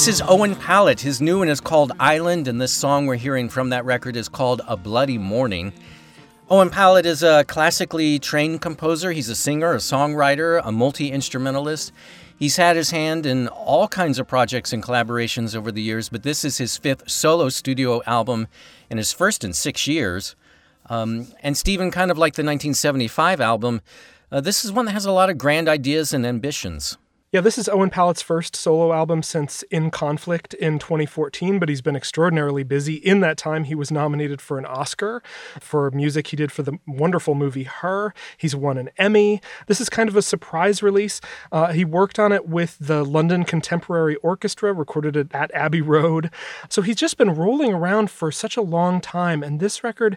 This 0.00 0.08
is 0.08 0.22
Owen 0.26 0.56
Pallett. 0.56 1.02
His 1.02 1.20
new 1.20 1.40
one 1.40 1.50
is 1.50 1.60
called 1.60 1.92
Island, 2.00 2.48
and 2.48 2.58
this 2.58 2.72
song 2.72 3.04
we're 3.06 3.16
hearing 3.16 3.50
from 3.50 3.68
that 3.68 3.84
record 3.84 4.16
is 4.16 4.30
called 4.30 4.62
A 4.66 4.74
Bloody 4.74 5.18
Morning. 5.18 5.74
Owen 6.48 6.70
Pallett 6.70 7.04
is 7.04 7.22
a 7.22 7.44
classically 7.44 8.18
trained 8.18 8.62
composer. 8.62 9.12
He's 9.12 9.28
a 9.28 9.34
singer, 9.34 9.74
a 9.74 9.76
songwriter, 9.76 10.62
a 10.64 10.72
multi 10.72 11.12
instrumentalist. 11.12 11.92
He's 12.34 12.56
had 12.56 12.76
his 12.76 12.92
hand 12.92 13.26
in 13.26 13.48
all 13.48 13.88
kinds 13.88 14.18
of 14.18 14.26
projects 14.26 14.72
and 14.72 14.82
collaborations 14.82 15.54
over 15.54 15.70
the 15.70 15.82
years, 15.82 16.08
but 16.08 16.22
this 16.22 16.46
is 16.46 16.56
his 16.56 16.78
fifth 16.78 17.10
solo 17.10 17.50
studio 17.50 18.02
album 18.06 18.48
and 18.88 18.98
his 18.98 19.12
first 19.12 19.44
in 19.44 19.52
six 19.52 19.86
years. 19.86 20.34
Um, 20.86 21.26
and 21.42 21.58
Stephen, 21.58 21.90
kind 21.90 22.10
of 22.10 22.16
like 22.16 22.36
the 22.36 22.42
1975 22.42 23.38
album, 23.42 23.82
uh, 24.32 24.40
this 24.40 24.64
is 24.64 24.72
one 24.72 24.86
that 24.86 24.92
has 24.92 25.04
a 25.04 25.12
lot 25.12 25.28
of 25.28 25.36
grand 25.36 25.68
ideas 25.68 26.14
and 26.14 26.24
ambitions. 26.24 26.96
Yeah, 27.32 27.42
this 27.42 27.58
is 27.58 27.68
Owen 27.68 27.90
Pallett's 27.90 28.22
first 28.22 28.56
solo 28.56 28.92
album 28.92 29.22
since 29.22 29.62
In 29.70 29.92
Conflict 29.92 30.52
in 30.54 30.80
2014, 30.80 31.60
but 31.60 31.68
he's 31.68 31.80
been 31.80 31.94
extraordinarily 31.94 32.64
busy. 32.64 32.94
In 32.94 33.20
that 33.20 33.36
time, 33.36 33.62
he 33.62 33.74
was 33.76 33.92
nominated 33.92 34.40
for 34.40 34.58
an 34.58 34.66
Oscar 34.66 35.22
for 35.60 35.92
music 35.92 36.26
he 36.26 36.36
did 36.36 36.50
for 36.50 36.64
the 36.64 36.76
wonderful 36.88 37.36
movie 37.36 37.62
Her. 37.62 38.12
He's 38.36 38.56
won 38.56 38.78
an 38.78 38.90
Emmy. 38.98 39.40
This 39.68 39.80
is 39.80 39.88
kind 39.88 40.08
of 40.08 40.16
a 40.16 40.22
surprise 40.22 40.82
release. 40.82 41.20
Uh, 41.52 41.70
he 41.70 41.84
worked 41.84 42.18
on 42.18 42.32
it 42.32 42.48
with 42.48 42.76
the 42.80 43.04
London 43.04 43.44
Contemporary 43.44 44.16
Orchestra, 44.16 44.72
recorded 44.72 45.14
it 45.14 45.32
at 45.32 45.54
Abbey 45.54 45.82
Road. 45.82 46.32
So 46.68 46.82
he's 46.82 46.96
just 46.96 47.16
been 47.16 47.36
rolling 47.36 47.72
around 47.72 48.10
for 48.10 48.32
such 48.32 48.56
a 48.56 48.60
long 48.60 49.00
time, 49.00 49.44
and 49.44 49.60
this 49.60 49.84
record 49.84 50.16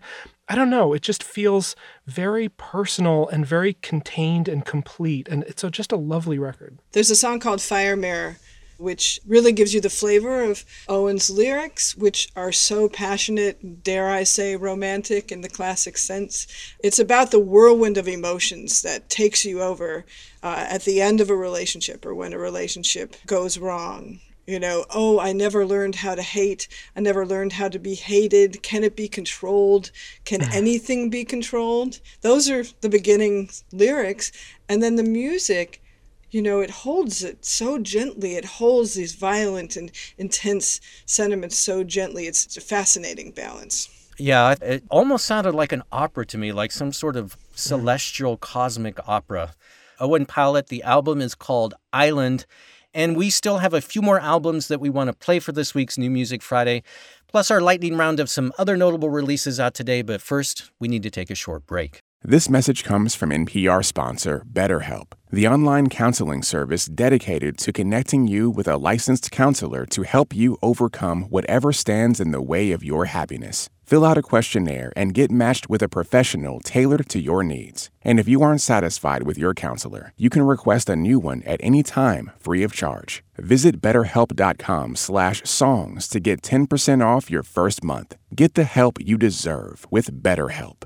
I 0.49 0.55
don't 0.55 0.69
know. 0.69 0.93
It 0.93 1.01
just 1.01 1.23
feels 1.23 1.75
very 2.05 2.49
personal 2.49 3.27
and 3.29 3.45
very 3.45 3.73
contained 3.73 4.47
and 4.47 4.65
complete. 4.65 5.27
And 5.29 5.43
it's 5.43 5.63
a, 5.63 5.71
just 5.71 5.91
a 5.91 5.97
lovely 5.97 6.37
record. 6.37 6.79
There's 6.91 7.09
a 7.09 7.15
song 7.15 7.39
called 7.39 7.61
Fire 7.61 7.95
Mirror, 7.95 8.37
which 8.77 9.21
really 9.25 9.53
gives 9.53 9.73
you 9.73 9.79
the 9.79 9.89
flavor 9.89 10.43
of 10.43 10.65
Owen's 10.89 11.29
lyrics, 11.29 11.95
which 11.95 12.29
are 12.35 12.51
so 12.51 12.89
passionate, 12.89 13.83
dare 13.83 14.09
I 14.09 14.23
say, 14.23 14.57
romantic 14.57 15.31
in 15.31 15.41
the 15.41 15.49
classic 15.49 15.97
sense. 15.97 16.45
It's 16.83 16.99
about 16.99 17.31
the 17.31 17.39
whirlwind 17.39 17.97
of 17.97 18.09
emotions 18.09 18.81
that 18.81 19.09
takes 19.09 19.45
you 19.45 19.61
over 19.61 20.05
uh, 20.41 20.65
at 20.69 20.83
the 20.83 21.01
end 21.01 21.21
of 21.21 21.29
a 21.29 21.35
relationship 21.35 22.05
or 22.05 22.13
when 22.13 22.33
a 22.33 22.37
relationship 22.37 23.15
goes 23.25 23.57
wrong. 23.57 24.19
You 24.45 24.59
know, 24.59 24.85
oh, 24.89 25.19
I 25.19 25.31
never 25.31 25.65
learned 25.65 25.95
how 25.95 26.15
to 26.15 26.21
hate. 26.21 26.67
I 26.95 26.99
never 26.99 27.25
learned 27.25 27.53
how 27.53 27.69
to 27.69 27.79
be 27.79 27.95
hated. 27.95 28.61
Can 28.61 28.83
it 28.83 28.95
be 28.95 29.07
controlled? 29.07 29.91
Can 30.25 30.41
anything 30.53 31.09
be 31.09 31.23
controlled? 31.23 31.99
Those 32.21 32.49
are 32.49 32.63
the 32.81 32.89
beginning 32.89 33.49
lyrics. 33.71 34.31
And 34.67 34.83
then 34.83 34.97
the 34.97 35.03
music, 35.03 35.81
you 36.29 36.41
know, 36.41 36.59
it 36.59 36.69
holds 36.69 37.23
it 37.23 37.45
so 37.45 37.79
gently. 37.79 38.35
It 38.35 38.45
holds 38.45 38.95
these 38.95 39.13
violent 39.13 39.77
and 39.77 39.91
intense 40.17 40.81
sentiments 41.05 41.57
so 41.57 41.83
gently. 41.83 42.27
It's 42.27 42.57
a 42.57 42.61
fascinating 42.61 43.31
balance. 43.31 43.87
Yeah, 44.17 44.55
it 44.61 44.83
almost 44.89 45.25
sounded 45.25 45.55
like 45.55 45.71
an 45.71 45.83
opera 45.91 46.25
to 46.27 46.37
me, 46.37 46.51
like 46.51 46.71
some 46.71 46.91
sort 46.91 47.15
of 47.15 47.37
mm. 47.37 47.57
celestial 47.57 48.37
cosmic 48.37 48.99
opera. 49.07 49.53
Owen 49.99 50.25
Pallett, 50.25 50.67
the 50.67 50.83
album 50.83 51.21
is 51.21 51.35
called 51.35 51.75
Island, 51.93 52.45
and 52.93 53.15
we 53.15 53.29
still 53.29 53.57
have 53.57 53.73
a 53.73 53.81
few 53.81 54.01
more 54.01 54.19
albums 54.19 54.67
that 54.67 54.79
we 54.79 54.89
want 54.89 55.07
to 55.07 55.13
play 55.13 55.39
for 55.39 55.51
this 55.51 55.73
week's 55.73 55.97
New 55.97 56.09
Music 56.09 56.41
Friday, 56.41 56.83
plus 57.27 57.49
our 57.49 57.61
lightning 57.61 57.97
round 57.97 58.19
of 58.19 58.29
some 58.29 58.53
other 58.57 58.77
notable 58.77 59.09
releases 59.09 59.59
out 59.59 59.73
today. 59.73 60.01
But 60.01 60.21
first, 60.21 60.71
we 60.79 60.87
need 60.87 61.03
to 61.03 61.09
take 61.09 61.29
a 61.29 61.35
short 61.35 61.65
break. 61.65 61.99
This 62.25 62.49
message 62.49 62.85
comes 62.85 63.15
from 63.15 63.31
NPR 63.31 63.83
sponsor 63.83 64.45
BetterHelp, 64.49 65.11
the 65.29 65.45
online 65.45 65.89
counseling 65.89 66.41
service 66.41 66.85
dedicated 66.85 67.57
to 67.57 67.73
connecting 67.73 68.29
you 68.29 68.49
with 68.49 68.65
a 68.65 68.77
licensed 68.77 69.29
counselor 69.29 69.85
to 69.87 70.03
help 70.03 70.33
you 70.33 70.57
overcome 70.61 71.23
whatever 71.23 71.73
stands 71.73 72.21
in 72.21 72.31
the 72.31 72.41
way 72.41 72.71
of 72.71 72.81
your 72.81 73.05
happiness. 73.05 73.69
Fill 73.83 74.05
out 74.05 74.17
a 74.17 74.21
questionnaire 74.21 74.93
and 74.95 75.13
get 75.13 75.29
matched 75.29 75.69
with 75.69 75.83
a 75.83 75.89
professional 75.89 76.61
tailored 76.61 77.09
to 77.09 77.19
your 77.19 77.43
needs. 77.43 77.89
And 78.01 78.17
if 78.19 78.29
you 78.29 78.41
aren't 78.41 78.61
satisfied 78.61 79.23
with 79.23 79.37
your 79.37 79.53
counselor, 79.53 80.13
you 80.17 80.29
can 80.29 80.43
request 80.43 80.89
a 80.89 80.95
new 80.95 81.19
one 81.19 81.43
at 81.43 81.59
any 81.63 81.83
time 81.83 82.31
free 82.39 82.63
of 82.63 82.71
charge. 82.73 83.23
Visit 83.37 83.81
betterhelp.com/songs 83.81 86.07
to 86.07 86.19
get 86.19 86.41
10% 86.41 87.03
off 87.03 87.29
your 87.29 87.43
first 87.43 87.83
month. 87.83 88.15
Get 88.33 88.53
the 88.53 88.63
help 88.63 89.01
you 89.01 89.17
deserve 89.17 89.85
with 89.91 90.23
BetterHelp. 90.23 90.83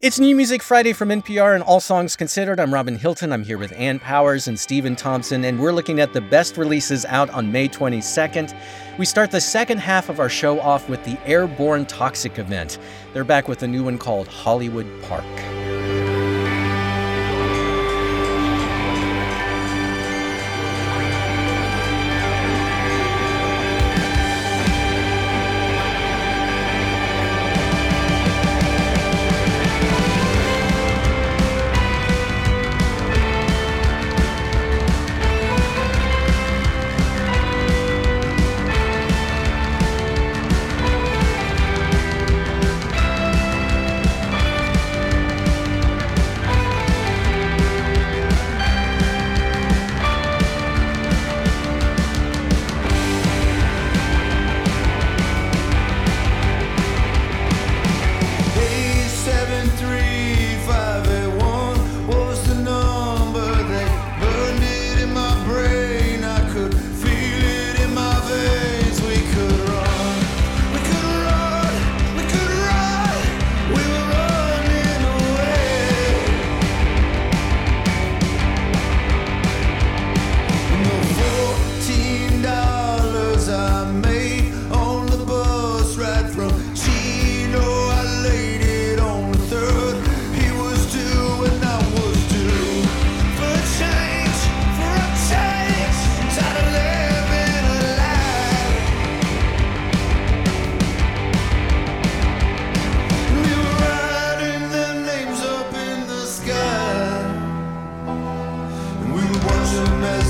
It's 0.00 0.20
New 0.20 0.36
Music 0.36 0.62
Friday 0.62 0.92
from 0.92 1.08
NPR 1.08 1.56
and 1.56 1.64
All 1.64 1.80
Songs 1.80 2.14
Considered. 2.14 2.60
I'm 2.60 2.72
Robin 2.72 2.94
Hilton. 2.96 3.32
I'm 3.32 3.42
here 3.42 3.58
with 3.58 3.72
Ann 3.72 3.98
Powers 3.98 4.46
and 4.46 4.56
Stephen 4.56 4.94
Thompson, 4.94 5.44
and 5.44 5.58
we're 5.58 5.72
looking 5.72 5.98
at 5.98 6.12
the 6.12 6.20
best 6.20 6.56
releases 6.56 7.04
out 7.06 7.28
on 7.30 7.50
May 7.50 7.68
22nd. 7.68 8.56
We 8.96 9.04
start 9.04 9.32
the 9.32 9.40
second 9.40 9.78
half 9.78 10.08
of 10.08 10.20
our 10.20 10.28
show 10.28 10.60
off 10.60 10.88
with 10.88 11.02
the 11.02 11.18
Airborne 11.26 11.84
Toxic 11.84 12.38
event. 12.38 12.78
They're 13.12 13.24
back 13.24 13.48
with 13.48 13.64
a 13.64 13.66
new 13.66 13.82
one 13.82 13.98
called 13.98 14.28
Hollywood 14.28 14.86
Park. 15.02 15.24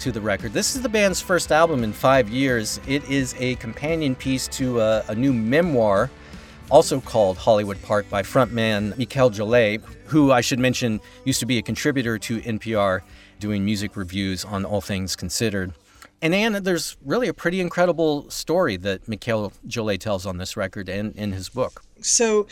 to 0.00 0.12
the 0.12 0.20
record. 0.20 0.52
This 0.52 0.76
is 0.76 0.82
the 0.82 0.88
band's 0.88 1.20
first 1.20 1.50
album 1.50 1.82
in 1.82 1.92
five 1.92 2.28
years. 2.28 2.80
It 2.86 3.08
is 3.10 3.34
a 3.38 3.56
companion 3.56 4.14
piece 4.14 4.46
to 4.48 4.80
a, 4.80 5.04
a 5.08 5.14
new 5.14 5.32
memoir, 5.32 6.10
also 6.70 7.00
called 7.00 7.36
Hollywood 7.36 7.80
Park, 7.82 8.08
by 8.08 8.22
frontman 8.22 8.96
Mikel 8.96 9.30
Jollett, 9.30 9.82
who 10.06 10.32
I 10.32 10.40
should 10.40 10.58
mention 10.58 11.00
used 11.24 11.40
to 11.40 11.46
be 11.46 11.58
a 11.58 11.62
contributor 11.62 12.18
to 12.18 12.40
NPR 12.40 13.00
doing 13.40 13.64
music 13.64 13.96
reviews 13.96 14.44
on 14.44 14.64
All 14.64 14.80
Things 14.80 15.16
Considered. 15.16 15.72
And 16.20 16.34
Ann, 16.34 16.62
there's 16.64 16.96
really 17.04 17.28
a 17.28 17.34
pretty 17.34 17.60
incredible 17.60 18.28
story 18.30 18.76
that 18.78 19.08
Mikel 19.08 19.52
Jollett 19.66 20.00
tells 20.00 20.26
on 20.26 20.38
this 20.38 20.56
record 20.56 20.88
and 20.88 21.14
in 21.14 21.32
his 21.32 21.48
book. 21.48 21.82
So 22.00 22.46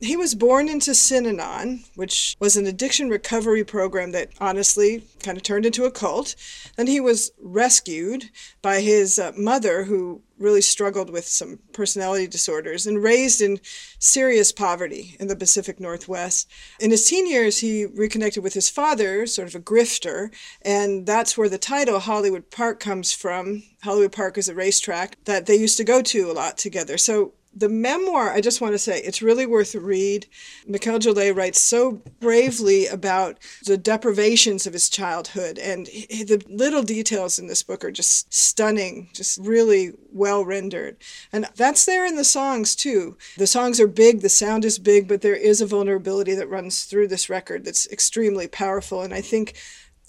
he 0.00 0.16
was 0.16 0.34
born 0.34 0.68
into 0.68 0.92
Synanon, 0.92 1.86
which 1.94 2.36
was 2.40 2.56
an 2.56 2.66
addiction 2.66 3.10
recovery 3.10 3.64
program 3.64 4.12
that 4.12 4.30
honestly 4.40 5.04
kind 5.22 5.36
of 5.36 5.42
turned 5.42 5.66
into 5.66 5.84
a 5.84 5.90
cult. 5.90 6.34
Then 6.76 6.86
he 6.86 7.00
was 7.00 7.32
rescued 7.38 8.30
by 8.62 8.80
his 8.80 9.18
uh, 9.18 9.32
mother, 9.36 9.84
who 9.84 10.22
really 10.38 10.62
struggled 10.62 11.10
with 11.10 11.26
some 11.26 11.58
personality 11.74 12.26
disorders 12.26 12.86
and 12.86 13.02
raised 13.02 13.42
in 13.42 13.60
serious 13.98 14.52
poverty 14.52 15.16
in 15.20 15.28
the 15.28 15.36
Pacific 15.36 15.78
Northwest. 15.78 16.50
In 16.80 16.90
his 16.90 17.06
teen 17.06 17.28
years, 17.28 17.58
he 17.58 17.84
reconnected 17.84 18.42
with 18.42 18.54
his 18.54 18.70
father, 18.70 19.26
sort 19.26 19.48
of 19.48 19.54
a 19.54 19.60
grifter, 19.60 20.30
and 20.62 21.04
that's 21.04 21.36
where 21.36 21.50
the 21.50 21.58
title 21.58 22.00
Hollywood 22.00 22.50
Park 22.50 22.80
comes 22.80 23.12
from. 23.12 23.64
Hollywood 23.82 24.12
Park 24.12 24.38
is 24.38 24.48
a 24.48 24.54
racetrack 24.54 25.22
that 25.26 25.44
they 25.44 25.56
used 25.56 25.76
to 25.76 25.84
go 25.84 26.00
to 26.00 26.30
a 26.30 26.32
lot 26.32 26.56
together. 26.56 26.96
So 26.96 27.34
the 27.52 27.68
memoir, 27.68 28.32
I 28.32 28.40
just 28.40 28.60
want 28.60 28.74
to 28.74 28.78
say, 28.78 29.00
it's 29.00 29.22
really 29.22 29.44
worth 29.44 29.74
a 29.74 29.80
read. 29.80 30.26
Mikel 30.66 30.98
Jollett 30.98 31.34
writes 31.34 31.60
so 31.60 32.00
bravely 32.20 32.86
about 32.86 33.38
the 33.66 33.76
deprivations 33.76 34.66
of 34.66 34.72
his 34.72 34.88
childhood, 34.88 35.58
and 35.58 35.86
the 35.86 36.42
little 36.48 36.82
details 36.82 37.38
in 37.38 37.48
this 37.48 37.62
book 37.62 37.84
are 37.84 37.90
just 37.90 38.32
stunning, 38.32 39.10
just 39.12 39.38
really 39.40 39.92
well 40.12 40.44
rendered. 40.44 40.96
And 41.32 41.46
that's 41.56 41.86
there 41.86 42.06
in 42.06 42.16
the 42.16 42.24
songs 42.24 42.76
too. 42.76 43.18
The 43.36 43.48
songs 43.48 43.80
are 43.80 43.88
big, 43.88 44.20
the 44.20 44.28
sound 44.28 44.64
is 44.64 44.78
big, 44.78 45.08
but 45.08 45.22
there 45.22 45.34
is 45.34 45.60
a 45.60 45.66
vulnerability 45.66 46.34
that 46.34 46.48
runs 46.48 46.84
through 46.84 47.08
this 47.08 47.28
record 47.28 47.64
that's 47.64 47.90
extremely 47.90 48.46
powerful. 48.46 49.02
And 49.02 49.12
I 49.12 49.20
think, 49.20 49.56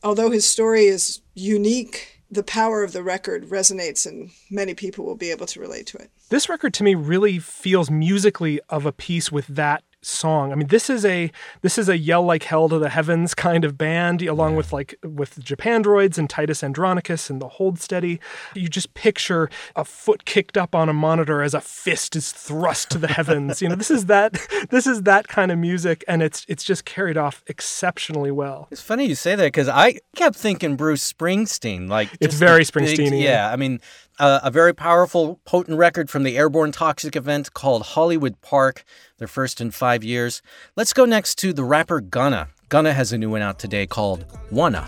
although 0.03 0.29
his 0.29 0.45
story 0.45 0.85
is 0.85 1.21
unique, 1.33 2.20
the 2.31 2.43
power 2.43 2.83
of 2.83 2.93
the 2.93 3.03
record 3.03 3.49
resonates 3.49 4.07
and 4.07 4.31
many 4.49 4.73
people 4.73 5.05
will 5.05 5.15
be 5.15 5.29
able 5.31 5.45
to 5.45 5.59
relate 5.59 5.85
to 5.87 5.97
it. 5.97 6.09
This 6.29 6.47
record 6.47 6.73
to 6.75 6.83
me 6.83 6.95
really 6.95 7.39
feels 7.39 7.91
musically 7.91 8.61
of 8.69 8.85
a 8.85 8.93
piece 8.93 9.31
with 9.31 9.47
that 9.47 9.83
song. 10.01 10.51
I 10.51 10.55
mean, 10.55 10.67
this 10.67 10.89
is 10.89 11.05
a 11.05 11.31
this 11.61 11.77
is 11.77 11.89
a 11.89 11.97
yell 11.97 12.23
like 12.23 12.43
hell 12.43 12.69
to 12.69 12.79
the 12.79 12.89
heavens 12.89 13.33
kind 13.33 13.63
of 13.63 13.77
band, 13.77 14.21
along 14.21 14.55
with 14.55 14.73
like 14.73 14.95
with 15.03 15.35
the 15.35 15.41
Japandroids 15.41 16.17
and 16.17 16.29
Titus 16.29 16.63
Andronicus 16.63 17.29
and 17.29 17.41
the 17.41 17.47
Hold 17.47 17.79
Steady. 17.79 18.19
You 18.55 18.67
just 18.67 18.93
picture 18.93 19.49
a 19.75 19.85
foot 19.85 20.25
kicked 20.25 20.57
up 20.57 20.75
on 20.75 20.89
a 20.89 20.93
monitor 20.93 21.41
as 21.41 21.53
a 21.53 21.61
fist 21.61 22.15
is 22.15 22.31
thrust 22.31 22.91
to 22.91 22.97
the 22.97 23.07
heavens. 23.17 23.61
You 23.61 23.69
know, 23.69 23.75
this 23.75 23.91
is 23.91 24.07
that 24.07 24.33
this 24.69 24.87
is 24.87 25.03
that 25.03 25.27
kind 25.27 25.51
of 25.51 25.57
music, 25.57 26.03
and 26.07 26.21
it's 26.23 26.45
it's 26.47 26.63
just 26.63 26.85
carried 26.85 27.17
off 27.17 27.43
exceptionally 27.47 28.31
well. 28.31 28.67
It's 28.71 28.81
funny 28.81 29.05
you 29.05 29.15
say 29.15 29.35
that 29.35 29.45
because 29.45 29.67
I 29.67 29.99
kept 30.15 30.35
thinking 30.35 30.75
Bruce 30.75 31.11
Springsteen. 31.11 31.89
Like 31.89 32.09
It's 32.19 32.35
very 32.35 32.63
the 32.63 32.71
Springsteen-y. 32.71 33.17
Yeah, 33.17 33.51
I 33.51 33.55
mean, 33.55 33.79
a 34.21 34.51
very 34.51 34.73
powerful, 34.73 35.39
potent 35.45 35.77
record 35.77 36.09
from 36.09 36.21
the 36.23 36.37
Airborne 36.37 36.71
Toxic 36.71 37.15
event 37.15 37.53
called 37.53 37.81
Hollywood 37.81 38.39
Park, 38.41 38.83
their 39.17 39.27
first 39.27 39.59
in 39.59 39.71
five 39.71 40.03
years. 40.03 40.43
Let's 40.75 40.93
go 40.93 41.05
next 41.05 41.35
to 41.39 41.53
the 41.53 41.63
rapper 41.63 42.01
Gunna. 42.01 42.49
Gunna 42.71 42.93
has 42.93 43.11
a 43.11 43.17
new 43.17 43.29
one 43.29 43.41
out 43.41 43.59
today 43.59 43.85
called 43.85 44.23
Wanna. 44.49 44.87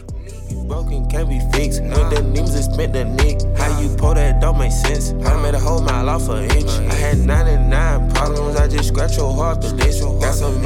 Broken. 0.67 1.03
When 1.03 2.09
the 2.09 2.41
is 2.55 2.63
spent 2.63 2.93
the 2.93 3.03
nick. 3.03 3.41
How 3.57 3.77
you 3.81 3.93
pull 3.97 4.13
that 4.13 4.39
don't 4.39 4.57
make 4.57 4.71
sense. 4.71 5.11
I 5.27 5.35
made 5.41 5.53
a 5.53 5.59
whole 5.59 5.81
mile 5.81 6.07
off 6.07 6.29
inch. 6.29 6.71
I 6.89 6.93
had 6.95 7.17
99 7.17 8.11
problems. 8.11 8.55
I 8.55 8.69
just 8.69 8.87
scratch 8.87 9.17
your 9.17 9.33
heart 9.33 9.61
the 9.61 9.73
list. 9.75 10.01
Got 10.21 10.33
some. 10.33 10.63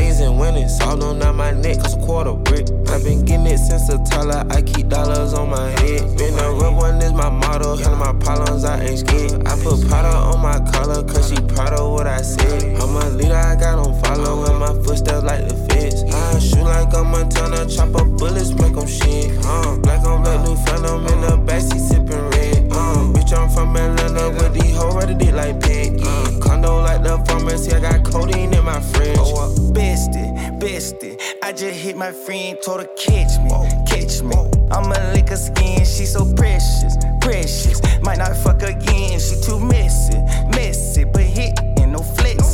All 0.87 1.03
on 1.03 1.17
down 1.17 1.37
my 1.37 1.51
neck. 1.51 1.79
Cause 1.81 1.95
a 1.95 1.99
quarter 2.05 2.33
brick. 2.33 2.67
i 2.89 3.01
been 3.01 3.25
getting 3.25 3.47
it 3.47 3.57
since 3.57 3.89
Tyler. 4.09 4.45
I 4.51 4.61
keep 4.61 4.89
dollars 4.89 5.33
on 5.33 5.49
my 5.49 5.69
head. 5.81 6.17
Been 6.19 6.37
a 6.37 6.53
real 6.53 6.75
one 6.75 7.01
is 7.01 7.13
my 7.13 7.29
motto. 7.29 7.77
My 7.97 8.13
problems. 8.13 8.63
I 8.63 8.83
ain't 8.83 8.99
scared. 8.99 9.47
I 9.47 9.57
put 9.63 9.89
powder 9.89 10.15
on 10.15 10.39
my 10.39 10.59
collar. 10.71 11.01
Cause 11.03 11.29
she 11.29 11.35
proud 11.55 11.73
of 11.73 11.91
what 11.91 12.05
I 12.05 12.21
said. 12.21 12.79
I'm 12.79 12.95
a 12.95 13.09
leader. 13.09 13.33
I 13.33 13.55
got 13.55 13.79
on 13.79 13.99
follow. 14.03 14.45
And 14.45 14.59
my 14.59 14.73
footsteps 14.85 15.23
like 15.23 15.47
the 15.47 15.55
feds. 15.67 16.03
I 16.37 16.39
shoot 16.39 16.63
like 16.63 16.93
a 16.93 17.03
Montana. 17.03 17.65
Chop 17.67 17.95
up 17.95 18.07
bullets. 18.19 18.51
Make 18.53 18.75
them 18.75 18.85
shit. 18.85 19.33
Uh, 19.43 19.75
black 19.77 20.05
on 20.05 20.21
black 20.21 20.45
new 20.45 20.55
phantom 20.55 21.07
in 21.07 21.21
the 21.21 21.33
backseat 21.47 21.81
sipping 21.81 22.29
red. 22.29 22.71
Uh, 22.71 23.09
bitch, 23.11 23.35
I'm 23.35 23.49
from 23.49 23.75
Atlanta 23.75 24.29
with 24.29 24.53
these 24.53 24.75
hoes 24.77 24.93
ready 24.93 25.15
dick 25.15 25.33
like 25.33 25.59
pig. 25.59 25.99
Uh, 25.99 26.39
condo 26.39 26.81
like 26.81 27.01
the 27.01 27.17
pharmacy, 27.25 27.73
I 27.73 27.79
got 27.79 28.05
codeine 28.05 28.53
in 28.53 28.63
my 28.63 28.79
fridge. 28.79 29.17
Oh, 29.19 29.45
uh, 29.45 29.73
bestie, 29.73 30.29
bestie. 30.59 31.19
I 31.41 31.53
just 31.53 31.79
hit 31.79 31.97
my 31.97 32.11
friend, 32.11 32.55
told 32.63 32.81
her 32.81 32.89
catch 32.95 33.39
me, 33.41 33.49
catch 33.87 34.21
me. 34.21 34.37
I'm 34.69 34.91
a 34.91 35.13
lick 35.15 35.29
her 35.29 35.37
skin, 35.37 35.85
she 35.85 36.05
so 36.05 36.31
precious, 36.35 36.97
precious. 37.19 37.81
Might 38.03 38.19
not 38.19 38.37
fuck 38.37 38.61
again, 38.61 39.19
she 39.19 39.41
too 39.41 39.59
messy, 39.59 40.19
messy. 40.55 41.03
But 41.03 41.23
hit 41.23 41.57
and 41.79 41.93
no 41.93 42.03
flex. 42.03 42.46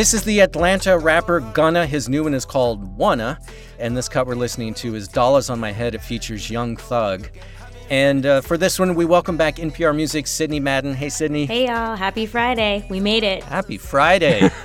This 0.00 0.14
is 0.14 0.22
the 0.22 0.40
Atlanta 0.40 0.98
rapper 0.98 1.40
Gunna. 1.40 1.84
His 1.84 2.08
new 2.08 2.24
one 2.24 2.32
is 2.32 2.46
called 2.46 2.96
Wanna. 2.96 3.38
And 3.78 3.94
this 3.94 4.08
cut 4.08 4.26
we're 4.26 4.34
listening 4.34 4.72
to 4.76 4.94
is 4.94 5.06
Dollars 5.06 5.50
on 5.50 5.60
My 5.60 5.72
Head. 5.72 5.94
It 5.94 6.00
features 6.00 6.48
Young 6.48 6.74
Thug. 6.74 7.28
And 7.90 8.24
uh, 8.24 8.40
for 8.40 8.56
this 8.56 8.78
one, 8.78 8.94
we 8.94 9.04
welcome 9.04 9.36
back 9.36 9.56
NPR 9.56 9.94
Music, 9.94 10.26
Sydney 10.26 10.58
Madden. 10.58 10.94
Hey, 10.94 11.10
Sydney. 11.10 11.44
Hey 11.44 11.66
y'all, 11.66 11.96
happy 11.96 12.24
Friday. 12.24 12.86
We 12.88 12.98
made 12.98 13.24
it. 13.24 13.42
Happy 13.44 13.76
Friday. 13.76 14.40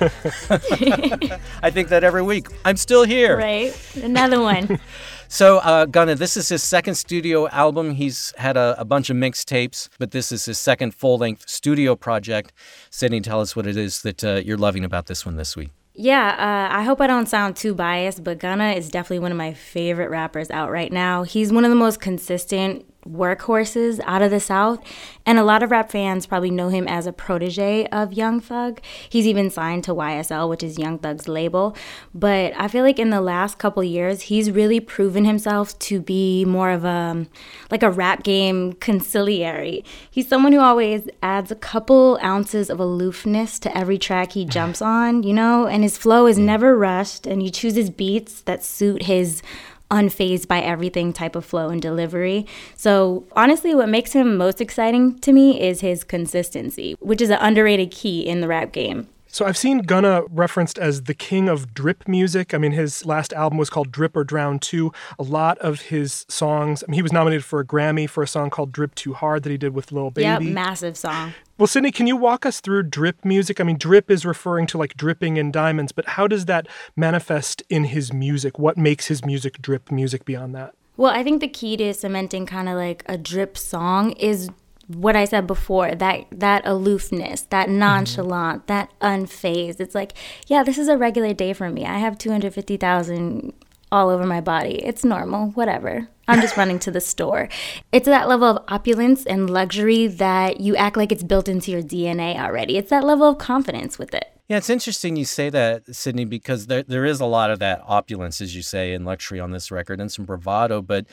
I 1.62 1.70
think 1.70 1.90
that 1.90 2.02
every 2.02 2.22
week. 2.22 2.48
I'm 2.64 2.78
still 2.78 3.04
here. 3.04 3.36
Right? 3.36 3.76
Another 4.02 4.40
one. 4.40 4.80
So, 5.28 5.58
uh, 5.58 5.86
Gunna, 5.86 6.14
this 6.14 6.36
is 6.36 6.48
his 6.48 6.62
second 6.62 6.94
studio 6.94 7.48
album. 7.48 7.92
He's 7.92 8.32
had 8.38 8.56
a, 8.56 8.74
a 8.78 8.84
bunch 8.84 9.10
of 9.10 9.16
mixtapes, 9.16 9.88
but 9.98 10.10
this 10.12 10.32
is 10.32 10.44
his 10.44 10.58
second 10.58 10.94
full 10.94 11.18
length 11.18 11.48
studio 11.48 11.96
project. 11.96 12.52
Sydney, 12.90 13.20
tell 13.20 13.40
us 13.40 13.56
what 13.56 13.66
it 13.66 13.76
is 13.76 14.02
that 14.02 14.22
uh, 14.24 14.34
you're 14.44 14.56
loving 14.56 14.84
about 14.84 15.06
this 15.06 15.26
one 15.26 15.36
this 15.36 15.56
week. 15.56 15.70
Yeah, 15.94 16.68
uh, 16.70 16.76
I 16.76 16.82
hope 16.82 17.00
I 17.00 17.06
don't 17.06 17.26
sound 17.26 17.56
too 17.56 17.74
biased, 17.74 18.22
but 18.22 18.38
Gunna 18.38 18.72
is 18.72 18.90
definitely 18.90 19.20
one 19.20 19.32
of 19.32 19.38
my 19.38 19.54
favorite 19.54 20.10
rappers 20.10 20.50
out 20.50 20.70
right 20.70 20.92
now. 20.92 21.22
He's 21.22 21.50
one 21.50 21.64
of 21.64 21.70
the 21.70 21.76
most 21.76 22.00
consistent 22.00 22.84
workhorses 23.10 24.00
out 24.04 24.22
of 24.22 24.30
the 24.30 24.40
South, 24.40 24.80
and 25.24 25.38
a 25.38 25.44
lot 25.44 25.62
of 25.62 25.70
rap 25.70 25.90
fans 25.90 26.26
probably 26.26 26.50
know 26.50 26.68
him 26.68 26.86
as 26.88 27.06
a 27.06 27.12
protege 27.12 27.86
of 27.86 28.12
Young 28.12 28.40
Thug. 28.40 28.80
He's 29.08 29.26
even 29.26 29.50
signed 29.50 29.84
to 29.84 29.94
YSL, 29.94 30.48
which 30.48 30.62
is 30.62 30.78
Young 30.78 30.98
Thug's 30.98 31.28
label. 31.28 31.76
But 32.14 32.52
I 32.56 32.68
feel 32.68 32.84
like 32.84 32.98
in 32.98 33.10
the 33.10 33.20
last 33.20 33.58
couple 33.58 33.82
years, 33.82 34.22
he's 34.22 34.50
really 34.50 34.80
proven 34.80 35.24
himself 35.24 35.78
to 35.80 36.00
be 36.00 36.44
more 36.44 36.70
of 36.70 36.84
a 36.84 37.26
like 37.70 37.82
a 37.82 37.90
rap 37.90 38.22
game 38.22 38.74
consigliere. 38.74 39.84
He's 40.10 40.28
someone 40.28 40.52
who 40.52 40.60
always 40.60 41.08
adds 41.22 41.50
a 41.50 41.56
couple 41.56 42.18
ounces 42.22 42.70
of 42.70 42.80
aloofness 42.80 43.58
to 43.60 43.76
every 43.76 43.98
track 43.98 44.32
he 44.32 44.44
jumps 44.44 44.80
on, 44.96 45.22
you 45.22 45.32
know, 45.32 45.66
and 45.66 45.82
his 45.82 45.98
flow 45.98 46.26
is 46.26 46.38
never 46.38 46.76
rushed, 46.76 47.26
and 47.26 47.42
he 47.42 47.50
chooses 47.50 47.90
beats 47.90 48.40
that 48.42 48.64
suit 48.64 49.04
his 49.04 49.42
unfazed 49.90 50.48
by 50.48 50.60
everything 50.60 51.12
type 51.12 51.36
of 51.36 51.44
flow 51.44 51.68
and 51.68 51.80
delivery. 51.80 52.46
So, 52.74 53.24
honestly, 53.32 53.74
what 53.74 53.88
makes 53.88 54.12
him 54.12 54.36
most 54.36 54.60
exciting 54.60 55.18
to 55.20 55.32
me 55.32 55.60
is 55.60 55.80
his 55.80 56.04
consistency, 56.04 56.96
which 57.00 57.20
is 57.20 57.30
an 57.30 57.38
underrated 57.40 57.90
key 57.90 58.26
in 58.26 58.40
the 58.40 58.48
rap 58.48 58.72
game. 58.72 59.08
So 59.36 59.44
I've 59.44 59.58
seen 59.58 59.80
Gunna 59.80 60.22
referenced 60.30 60.78
as 60.78 61.02
the 61.02 61.12
king 61.12 61.46
of 61.46 61.74
drip 61.74 62.08
music. 62.08 62.54
I 62.54 62.56
mean, 62.56 62.72
his 62.72 63.04
last 63.04 63.34
album 63.34 63.58
was 63.58 63.68
called 63.68 63.92
Drip 63.92 64.16
or 64.16 64.24
Drown 64.24 64.58
2. 64.58 64.90
A 65.18 65.22
lot 65.22 65.58
of 65.58 65.82
his 65.82 66.24
songs, 66.26 66.82
I 66.82 66.90
mean, 66.90 66.94
he 66.94 67.02
was 67.02 67.12
nominated 67.12 67.44
for 67.44 67.60
a 67.60 67.64
Grammy 67.66 68.08
for 68.08 68.22
a 68.22 68.26
song 68.26 68.48
called 68.48 68.72
Drip 68.72 68.94
Too 68.94 69.12
Hard 69.12 69.42
that 69.42 69.50
he 69.50 69.58
did 69.58 69.74
with 69.74 69.92
Lil 69.92 70.10
Baby. 70.10 70.24
Yeah, 70.24 70.38
massive 70.38 70.96
song. 70.96 71.34
Well, 71.58 71.66
Sydney, 71.66 71.90
can 71.90 72.06
you 72.06 72.16
walk 72.16 72.46
us 72.46 72.60
through 72.60 72.84
drip 72.84 73.26
music? 73.26 73.60
I 73.60 73.64
mean, 73.64 73.76
drip 73.76 74.10
is 74.10 74.24
referring 74.24 74.66
to 74.68 74.78
like 74.78 74.96
dripping 74.96 75.36
in 75.36 75.52
diamonds, 75.52 75.92
but 75.92 76.06
how 76.06 76.26
does 76.26 76.46
that 76.46 76.66
manifest 76.96 77.62
in 77.68 77.84
his 77.84 78.14
music? 78.14 78.58
What 78.58 78.78
makes 78.78 79.08
his 79.08 79.22
music 79.22 79.60
drip 79.60 79.90
music 79.90 80.24
beyond 80.24 80.54
that? 80.54 80.72
Well, 80.96 81.12
I 81.12 81.22
think 81.22 81.42
the 81.42 81.48
key 81.48 81.76
to 81.76 81.92
cementing 81.92 82.46
kind 82.46 82.70
of 82.70 82.76
like 82.76 83.04
a 83.04 83.18
drip 83.18 83.58
song 83.58 84.12
is 84.12 84.48
what 84.88 85.16
I 85.16 85.24
said 85.24 85.46
before 85.46 85.94
that 85.94 86.26
that 86.30 86.66
aloofness, 86.66 87.42
that 87.50 87.68
mm-hmm. 87.68 87.78
nonchalant, 87.78 88.66
that 88.66 88.90
unfazed. 89.00 89.80
It's 89.80 89.94
like, 89.94 90.12
yeah, 90.46 90.62
this 90.62 90.78
is 90.78 90.88
a 90.88 90.96
regular 90.96 91.34
day 91.34 91.52
for 91.52 91.70
me. 91.70 91.84
I 91.84 91.98
have 91.98 92.18
250,000 92.18 93.52
all 93.92 94.10
over 94.10 94.26
my 94.26 94.40
body. 94.40 94.84
It's 94.84 95.04
normal, 95.04 95.50
whatever. 95.50 96.08
I'm 96.28 96.40
just 96.40 96.56
running 96.56 96.78
to 96.80 96.90
the 96.90 97.00
store. 97.00 97.48
It's 97.92 98.06
that 98.06 98.28
level 98.28 98.48
of 98.48 98.64
opulence 98.68 99.24
and 99.26 99.48
luxury 99.48 100.06
that 100.06 100.60
you 100.60 100.76
act 100.76 100.96
like 100.96 101.12
it's 101.12 101.22
built 101.22 101.48
into 101.48 101.70
your 101.70 101.82
DNA 101.82 102.36
already. 102.38 102.76
It's 102.76 102.90
that 102.90 103.04
level 103.04 103.28
of 103.28 103.38
confidence 103.38 103.98
with 103.98 104.14
it. 104.14 104.32
Yeah, 104.48 104.58
it's 104.58 104.70
interesting 104.70 105.16
you 105.16 105.24
say 105.24 105.50
that, 105.50 105.94
Sydney, 105.94 106.24
because 106.24 106.68
there 106.68 106.84
there 106.84 107.04
is 107.04 107.20
a 107.20 107.26
lot 107.26 107.50
of 107.50 107.58
that 107.58 107.82
opulence, 107.84 108.40
as 108.40 108.54
you 108.54 108.62
say, 108.62 108.94
and 108.94 109.04
luxury 109.04 109.40
on 109.40 109.50
this 109.50 109.72
record, 109.72 110.00
and 110.00 110.10
some 110.10 110.24
bravado. 110.24 110.82
But 110.82 111.06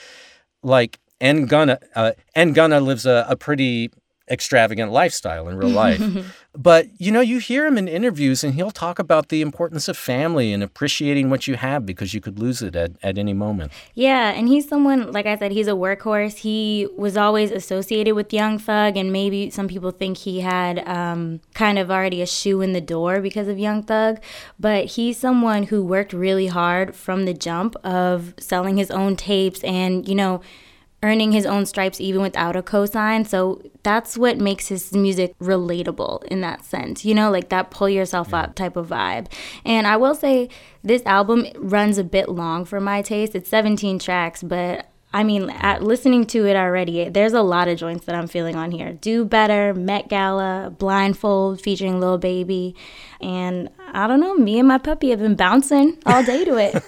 like, 0.62 1.00
N 1.24 1.46
Gunna, 1.46 1.80
uh, 1.96 2.12
N 2.36 2.52
Gunna 2.52 2.82
lives 2.82 3.06
a, 3.06 3.26
a 3.30 3.36
pretty 3.38 3.92
extravagant 4.30 4.92
lifestyle 4.92 5.50
in 5.50 5.58
real 5.58 5.70
life. 5.84 6.02
but 6.56 6.88
you 7.00 7.12
know, 7.12 7.22
you 7.22 7.40
hear 7.40 7.66
him 7.66 7.78
in 7.78 7.88
interviews, 7.88 8.44
and 8.44 8.56
he'll 8.56 8.72
talk 8.72 9.00
about 9.00 9.30
the 9.30 9.42
importance 9.42 9.88
of 9.88 9.98
family 9.98 10.52
and 10.52 10.62
appreciating 10.62 11.30
what 11.30 11.48
you 11.48 11.56
have 11.56 11.86
because 11.86 12.14
you 12.14 12.20
could 12.20 12.40
lose 12.40 12.62
it 12.62 12.76
at, 12.76 12.92
at 13.02 13.18
any 13.18 13.34
moment. 13.34 13.72
Yeah, 13.94 14.32
and 14.32 14.50
he's 14.50 14.68
someone, 14.68 15.14
like 15.14 15.26
I 15.26 15.38
said, 15.38 15.54
he's 15.54 15.68
a 15.68 15.72
workhorse. 15.72 16.40
He 16.40 16.88
was 16.98 17.16
always 17.16 17.52
associated 17.52 18.16
with 18.16 18.34
Young 18.34 18.60
Thug, 18.60 18.98
and 18.98 19.12
maybe 19.12 19.50
some 19.50 19.70
people 19.70 19.92
think 19.92 20.18
he 20.18 20.42
had 20.42 20.86
um, 20.88 21.40
kind 21.54 21.80
of 21.80 21.90
already 21.90 22.22
a 22.22 22.28
shoe 22.28 22.62
in 22.62 22.74
the 22.74 22.82
door 22.82 23.22
because 23.22 23.48
of 23.48 23.58
Young 23.58 23.82
Thug. 23.82 24.20
But 24.60 24.86
he's 24.86 25.18
someone 25.18 25.64
who 25.64 25.84
worked 25.84 26.12
really 26.12 26.48
hard 26.48 26.96
from 26.96 27.24
the 27.26 27.34
jump 27.34 27.76
of 27.84 28.34
selling 28.38 28.76
his 28.76 28.92
own 28.92 29.16
tapes 29.16 29.64
and, 29.64 30.08
you 30.08 30.16
know, 30.16 30.42
earning 31.04 31.34
his 31.34 31.46
own 31.46 31.66
stripes 31.66 32.02
even 32.02 32.22
without 32.22 32.56
a 32.56 32.64
cosign. 32.64 33.28
So 33.28 33.62
that's 33.84 34.18
what 34.18 34.38
makes 34.40 34.70
his 34.70 34.94
music 34.94 35.38
relatable 35.38 36.24
in 36.24 36.42
that 36.42 36.66
sense, 36.66 37.06
you 37.06 37.14
know, 37.14 37.30
like 37.30 37.50
that 37.50 37.70
pull 37.70 37.90
yourself 37.90 38.34
up 38.34 38.56
type 38.56 38.76
of 38.76 38.88
vibe. 38.88 39.28
And 39.66 39.86
I 39.86 39.98
will 39.98 40.16
say 40.16 40.50
this 40.82 41.04
album 41.06 41.46
runs 41.58 41.98
a 41.98 42.04
bit 42.04 42.30
long 42.30 42.66
for 42.66 42.80
my 42.80 43.02
taste. 43.02 43.36
It's 43.36 43.50
17 43.50 44.00
tracks, 44.00 44.42
but 44.42 44.88
I 45.16 45.24
mean, 45.24 45.52
at 45.52 45.84
listening 45.84 46.26
to 46.28 46.48
it 46.48 46.56
already, 46.56 47.08
there's 47.08 47.34
a 47.34 47.44
lot 47.44 47.68
of 47.68 47.78
joints 47.78 48.06
that 48.06 48.16
I'm 48.16 48.28
feeling 48.28 48.56
on 48.56 48.72
here. 48.72 48.94
Do 48.94 49.26
Better, 49.26 49.72
Met 49.76 50.10
Gala, 50.10 50.74
Blindfold 50.76 51.62
featuring 51.62 52.00
Lil 52.00 52.18
Baby. 52.18 52.76
And 53.22 53.70
I 53.92 54.08
don't 54.08 54.20
know, 54.20 54.34
me 54.34 54.58
and 54.58 54.68
my 54.68 54.80
puppy 54.80 55.12
have 55.12 55.20
been 55.20 55.36
bouncing 55.36 56.00
all 56.08 56.24
day 56.24 56.44
to 56.46 56.58
it 56.58 56.84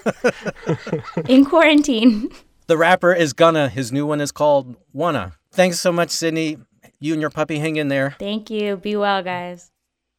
in 1.28 1.44
quarantine. 1.44 2.30
The 2.68 2.76
rapper 2.76 3.12
is 3.12 3.32
Gunna. 3.32 3.68
His 3.68 3.92
new 3.92 4.06
one 4.06 4.20
is 4.20 4.32
called 4.32 4.74
Wanna. 4.92 5.34
Thanks 5.52 5.78
so 5.78 5.92
much, 5.92 6.10
Sydney. 6.10 6.58
You 6.98 7.12
and 7.12 7.20
your 7.20 7.30
puppy 7.30 7.60
hang 7.60 7.76
in 7.76 7.88
there. 7.88 8.16
Thank 8.18 8.50
you. 8.50 8.76
Be 8.76 8.96
well, 8.96 9.22
guys. 9.22 9.70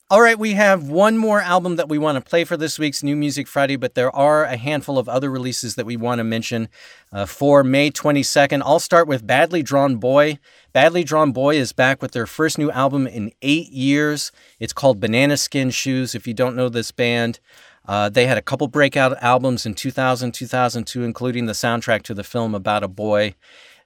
All 0.09 0.21
right, 0.21 0.39
we 0.39 0.53
have 0.53 0.87
one 0.87 1.17
more 1.17 1.41
album 1.41 1.75
that 1.75 1.89
we 1.89 1.97
want 1.97 2.15
to 2.15 2.21
play 2.21 2.45
for 2.45 2.55
this 2.55 2.79
week's 2.79 3.03
New 3.03 3.17
Music 3.17 3.45
Friday, 3.45 3.75
but 3.75 3.93
there 3.93 4.15
are 4.15 4.45
a 4.45 4.55
handful 4.55 4.97
of 4.97 5.09
other 5.09 5.29
releases 5.29 5.75
that 5.75 5.85
we 5.85 5.97
want 5.97 6.19
to 6.19 6.23
mention 6.23 6.69
uh, 7.11 7.25
for 7.25 7.61
May 7.61 7.91
22nd. 7.91 8.61
I'll 8.63 8.79
start 8.79 9.09
with 9.09 9.27
Badly 9.27 9.61
Drawn 9.61 9.97
Boy. 9.97 10.39
Badly 10.71 11.03
Drawn 11.03 11.33
Boy 11.33 11.57
is 11.57 11.73
back 11.73 12.01
with 12.01 12.13
their 12.13 12.25
first 12.25 12.57
new 12.57 12.71
album 12.71 13.05
in 13.05 13.33
eight 13.41 13.69
years. 13.73 14.31
It's 14.61 14.71
called 14.71 15.01
Banana 15.01 15.35
Skin 15.35 15.71
Shoes. 15.71 16.15
If 16.15 16.25
you 16.25 16.33
don't 16.33 16.55
know 16.55 16.69
this 16.69 16.93
band, 16.93 17.41
uh, 17.87 18.09
they 18.09 18.27
had 18.27 18.37
a 18.37 18.41
couple 18.41 18.67
breakout 18.67 19.17
albums 19.21 19.65
in 19.65 19.73
2000, 19.73 20.33
2002, 20.33 21.03
including 21.03 21.45
the 21.45 21.53
soundtrack 21.53 22.03
to 22.03 22.13
the 22.13 22.23
film 22.23 22.53
About 22.53 22.83
a 22.83 22.87
Boy. 22.87 23.35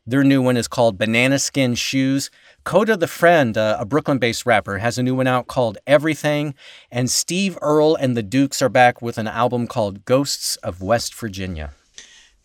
Their 0.06 0.24
new 0.24 0.42
one 0.42 0.58
is 0.58 0.68
called 0.68 0.98
Banana 0.98 1.38
Skin 1.38 1.76
Shoes. 1.76 2.32
Coda 2.64 2.98
the 2.98 3.08
Friend, 3.08 3.56
uh, 3.56 3.78
a 3.80 3.86
Brooklyn 3.86 4.18
based 4.18 4.48
rapper, 4.48 4.80
has 4.80 4.98
a 4.98 5.04
new 5.04 5.14
one 5.14 5.28
out 5.28 5.46
called 5.46 5.78
Everything. 5.86 6.56
And 6.92 7.10
Steve 7.10 7.58
Earle 7.62 7.96
and 7.96 8.18
the 8.18 8.24
Dukes 8.24 8.64
are 8.64 8.70
back 8.70 9.02
with 9.02 9.20
an 9.20 9.28
album 9.28 9.68
called 9.68 10.06
Ghosts 10.06 10.56
of 10.58 10.82
West 10.82 11.14
Virginia. 11.14 11.72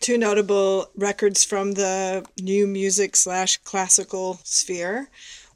Two 0.01 0.19
notable 0.19 0.91
records 0.95 1.45
from 1.45 1.73
the 1.73 2.27
new 2.43 2.67
music 2.67 3.17
slash 3.17 3.57
classical 3.59 4.39
sphere. 4.45 5.09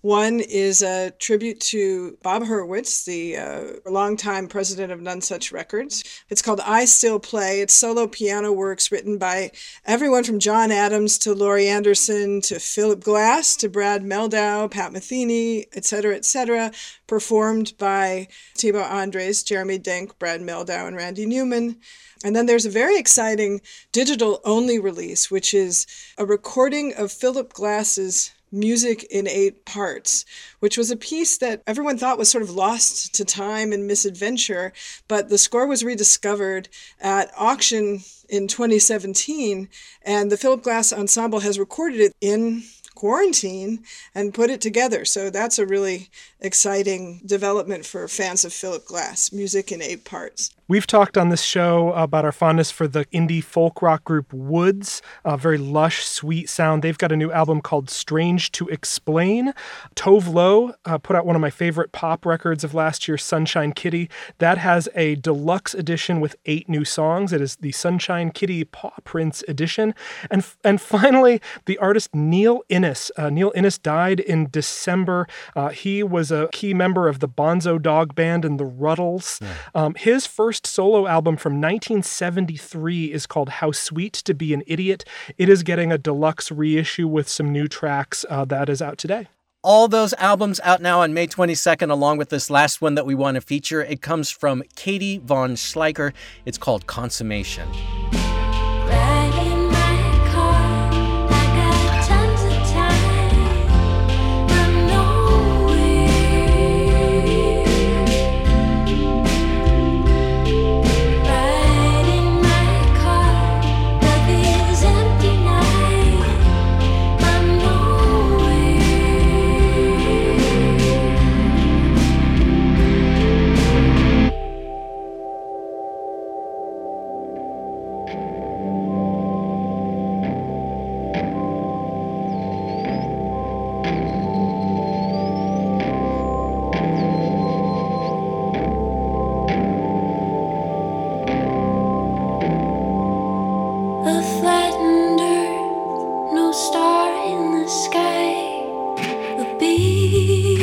One 0.02 0.40
is 0.40 0.80
a 0.80 1.10
tribute 1.18 1.60
to 1.60 2.16
Bob 2.22 2.44
Hurwitz, 2.44 3.04
the 3.04 3.36
uh, 3.36 3.64
longtime 3.90 4.48
president 4.48 4.92
of 4.92 5.00
Nonesuch 5.00 5.52
Records. 5.52 6.02
It's 6.30 6.40
called 6.40 6.60
I 6.60 6.86
Still 6.86 7.20
Play. 7.20 7.60
It's 7.60 7.74
solo 7.74 8.06
piano 8.06 8.50
works 8.50 8.90
written 8.90 9.18
by 9.18 9.50
everyone 9.84 10.24
from 10.24 10.38
John 10.38 10.72
Adams 10.72 11.18
to 11.18 11.34
Laurie 11.34 11.68
Anderson 11.68 12.40
to 12.42 12.58
Philip 12.58 13.00
Glass 13.00 13.56
to 13.56 13.68
Brad 13.68 14.02
Mehldau, 14.02 14.70
Pat 14.70 14.90
Metheny, 14.92 15.66
etc., 15.74 16.14
etc., 16.14 16.72
performed 17.06 17.74
by 17.76 18.26
Thibaut 18.56 18.90
Andres, 18.90 19.42
Jeremy 19.42 19.76
Denk, 19.76 20.18
Brad 20.18 20.40
Mehldau, 20.40 20.86
and 20.86 20.96
Randy 20.96 21.26
Newman. 21.26 21.76
And 22.24 22.34
then 22.34 22.46
there's 22.46 22.66
a 22.66 22.70
very 22.70 22.98
exciting 22.98 23.60
digital 23.92 24.40
only 24.44 24.78
release, 24.78 25.30
which 25.30 25.52
is 25.52 25.86
a 26.16 26.24
recording 26.24 26.94
of 26.94 27.12
Philip 27.12 27.52
Glass's 27.52 28.32
music 28.52 29.04
in 29.04 29.28
eight 29.28 29.64
parts, 29.64 30.24
which 30.60 30.76
was 30.76 30.90
a 30.90 30.96
piece 30.96 31.38
that 31.38 31.62
everyone 31.66 31.98
thought 31.98 32.18
was 32.18 32.30
sort 32.30 32.42
of 32.42 32.50
lost 32.50 33.14
to 33.14 33.24
time 33.24 33.72
and 33.72 33.86
misadventure. 33.86 34.72
But 35.08 35.28
the 35.28 35.38
score 35.38 35.66
was 35.66 35.84
rediscovered 35.84 36.68
at 37.00 37.30
auction 37.36 38.00
in 38.28 38.46
2017, 38.46 39.68
and 40.02 40.30
the 40.30 40.36
Philip 40.36 40.62
Glass 40.62 40.92
Ensemble 40.92 41.40
has 41.40 41.58
recorded 41.58 42.00
it 42.00 42.12
in 42.20 42.62
quarantine 43.00 43.82
and 44.14 44.34
put 44.34 44.50
it 44.50 44.60
together. 44.60 45.06
So 45.06 45.30
that's 45.30 45.58
a 45.58 45.64
really 45.64 46.10
exciting 46.38 47.22
development 47.24 47.86
for 47.86 48.06
fans 48.08 48.44
of 48.44 48.52
Philip 48.52 48.84
Glass, 48.84 49.32
music 49.32 49.72
in 49.72 49.80
eight 49.80 50.04
parts. 50.04 50.50
We've 50.68 50.86
talked 50.86 51.18
on 51.18 51.30
this 51.30 51.42
show 51.42 51.92
about 51.94 52.24
our 52.24 52.30
fondness 52.30 52.70
for 52.70 52.86
the 52.86 53.04
indie 53.06 53.42
folk 53.42 53.82
rock 53.82 54.04
group 54.04 54.32
Woods, 54.32 55.02
a 55.24 55.36
very 55.36 55.58
lush, 55.58 56.04
sweet 56.04 56.48
sound. 56.48 56.84
They've 56.84 56.96
got 56.96 57.10
a 57.10 57.16
new 57.16 57.32
album 57.32 57.60
called 57.60 57.90
Strange 57.90 58.52
to 58.52 58.68
Explain. 58.68 59.52
Tove 59.96 60.32
Lo 60.32 60.74
uh, 60.84 60.98
put 60.98 61.16
out 61.16 61.26
one 61.26 61.34
of 61.34 61.42
my 61.42 61.50
favorite 61.50 61.90
pop 61.90 62.24
records 62.24 62.62
of 62.62 62.72
last 62.72 63.08
year, 63.08 63.18
Sunshine 63.18 63.72
Kitty. 63.72 64.08
That 64.38 64.58
has 64.58 64.88
a 64.94 65.16
deluxe 65.16 65.74
edition 65.74 66.20
with 66.20 66.36
eight 66.46 66.68
new 66.68 66.84
songs. 66.84 67.32
It 67.32 67.40
is 67.40 67.56
the 67.56 67.72
Sunshine 67.72 68.30
Kitty 68.30 68.62
Paw 68.62 68.94
Prints 69.02 69.42
edition. 69.48 69.92
And, 70.30 70.46
and 70.62 70.80
finally, 70.80 71.40
the 71.64 71.78
artist 71.78 72.14
Neil 72.14 72.62
Innes. 72.68 72.89
Uh, 73.16 73.30
Neil 73.30 73.52
Innes 73.54 73.78
died 73.78 74.20
in 74.20 74.48
December. 74.50 75.26
Uh, 75.54 75.68
he 75.68 76.02
was 76.02 76.30
a 76.30 76.48
key 76.52 76.74
member 76.74 77.08
of 77.08 77.20
the 77.20 77.28
Bonzo 77.28 77.80
Dog 77.80 78.14
Band 78.14 78.44
and 78.44 78.58
the 78.58 78.64
Rutles. 78.64 79.40
Yeah. 79.40 79.54
Um, 79.74 79.94
his 79.94 80.26
first 80.26 80.66
solo 80.66 81.06
album 81.06 81.36
from 81.36 81.54
1973 81.54 83.12
is 83.12 83.26
called 83.26 83.48
How 83.48 83.72
Sweet 83.72 84.12
to 84.12 84.34
Be 84.34 84.54
an 84.54 84.62
Idiot. 84.66 85.04
It 85.38 85.48
is 85.48 85.62
getting 85.62 85.92
a 85.92 85.98
deluxe 85.98 86.50
reissue 86.50 87.08
with 87.08 87.28
some 87.28 87.52
new 87.52 87.68
tracks 87.68 88.24
uh, 88.28 88.44
that 88.46 88.68
is 88.68 88.82
out 88.82 88.98
today. 88.98 89.28
All 89.62 89.88
those 89.88 90.14
albums 90.14 90.58
out 90.64 90.80
now 90.80 91.02
on 91.02 91.12
May 91.12 91.26
22nd, 91.26 91.90
along 91.90 92.16
with 92.16 92.30
this 92.30 92.48
last 92.48 92.80
one 92.80 92.94
that 92.94 93.04
we 93.04 93.14
want 93.14 93.34
to 93.34 93.42
feature. 93.42 93.82
It 93.82 94.00
comes 94.00 94.30
from 94.30 94.62
Katie 94.74 95.18
Von 95.18 95.54
Schleicher. 95.54 96.14
It's 96.46 96.56
called 96.56 96.86
Consummation. 96.86 97.68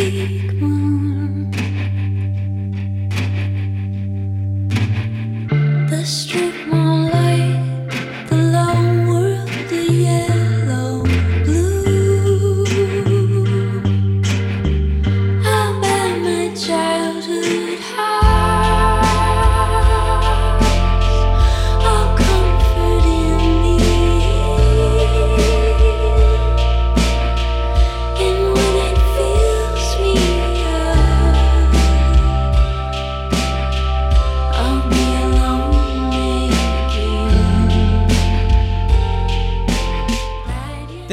You. 0.07 0.46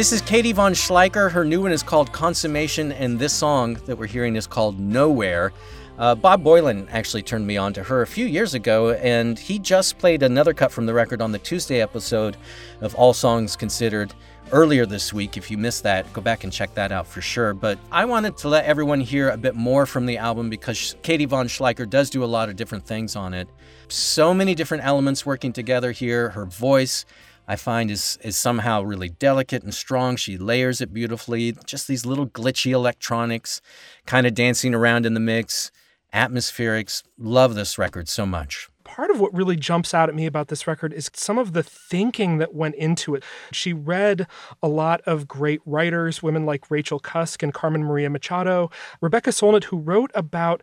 This 0.05 0.13
is 0.13 0.21
Katie 0.21 0.53
Von 0.53 0.75
Schleicher. 0.75 1.31
Her 1.31 1.47
new 1.47 1.63
one 1.63 1.73
is 1.73 1.83
called 1.83 2.13
Consummation, 2.13 2.93
and 2.93 3.19
this 3.19 3.33
song 3.33 3.81
that 3.87 3.97
we're 3.97 4.07
hearing 4.07 4.37
is 4.37 4.47
called 4.47 4.79
Nowhere. 4.79 5.51
Uh, 5.99 6.15
Bob 6.15 6.45
Boilen 6.45 6.87
actually 6.91 7.23
turned 7.23 7.47
me 7.47 7.57
on 7.57 7.73
to 7.73 7.83
her 7.83 8.03
a 8.03 8.07
few 8.07 8.27
years 8.27 8.53
ago, 8.53 8.91
and 8.91 9.39
he 9.39 9.59
just 9.59 9.97
played 9.97 10.23
another 10.23 10.53
cut 10.53 10.71
from 10.71 10.85
the 10.85 10.93
record 10.93 11.23
on 11.23 11.33
the 11.33 11.39
Tuesday 11.39 11.81
episode 11.81 12.37
of 12.83 12.95
All 12.97 13.15
Songs 13.15 13.57
Considered 13.57 14.13
earlier 14.53 14.85
this 14.85 15.15
week. 15.15 15.39
If 15.39 15.51
you 15.51 15.57
missed 15.57 15.85
that, 15.85 16.13
go 16.13 16.21
back 16.21 16.45
and 16.45 16.53
check 16.53 16.75
that 16.75 16.93
out 16.93 17.07
for 17.07 17.23
sure. 17.23 17.55
But 17.55 17.79
I 17.91 18.05
wanted 18.05 18.37
to 18.37 18.49
let 18.51 18.67
everyone 18.67 19.01
hear 19.01 19.31
a 19.31 19.39
bit 19.39 19.55
more 19.55 19.87
from 19.87 20.05
the 20.05 20.19
album 20.19 20.51
because 20.51 20.97
Katie 21.03 21.25
Von 21.25 21.49
Schleicher 21.49 21.89
does 21.89 22.11
do 22.11 22.23
a 22.23 22.27
lot 22.27 22.51
of 22.51 22.57
different 22.57 22.85
things 22.85 23.17
on 23.17 23.33
it. 23.33 23.49
So 23.89 24.35
many 24.35 24.55
different 24.55 24.85
elements 24.85 25.25
working 25.25 25.55
together 25.55 25.93
here. 25.93 26.29
Her 26.29 26.45
voice, 26.45 27.07
I 27.47 27.57
find 27.57 27.91
is 27.91 28.19
is 28.23 28.37
somehow 28.37 28.83
really 28.83 29.09
delicate 29.11 29.63
and 29.63 29.75
strong. 29.75 30.17
She 30.17 30.39
layers 30.39 30.81
it 30.81 30.93
beautifully. 30.93 31.57
Just 31.65 31.89
these 31.89 32.07
little 32.07 32.27
glitchy 32.27 32.73
electronics 32.73 33.61
kind 34.07 34.27
of 34.27 34.35
dancing 34.35 34.75
around 34.75 35.07
in 35.07 35.15
the 35.15 35.21
mix. 35.21 35.71
Atmospherics. 36.13 37.03
Love 37.19 37.55
this 37.55 37.77
record 37.77 38.09
so 38.09 38.25
much 38.25 38.69
part 38.85 39.11
of 39.11 39.19
what 39.19 39.35
really 39.35 39.57
jumps 39.57 39.93
out 39.93 40.09
at 40.09 40.15
me 40.15 40.27
about 40.27 40.49
this 40.49 40.67
record 40.67 40.93
is 40.93 41.11
some 41.15 41.39
of 41.39 41.53
the 41.53 41.63
thinking 41.63 42.39
that 42.39 42.55
went 42.55 42.75
into 42.77 43.15
it. 43.15 43.25
She 43.51 43.73
read 43.73 44.27
a 44.63 44.69
lot 44.69 45.01
of 45.01 45.27
great 45.27 45.61
writers, 45.67 46.23
women 46.23 46.47
like 46.47 46.71
Rachel 46.71 47.01
Cusk 47.01 47.43
and 47.43 47.53
Carmen 47.53 47.83
Maria 47.83 48.09
Machado, 48.11 48.71
Rebecca 49.01 49.31
Solnit, 49.31 49.65
who 49.65 49.79
wrote 49.79 50.13
about 50.15 50.63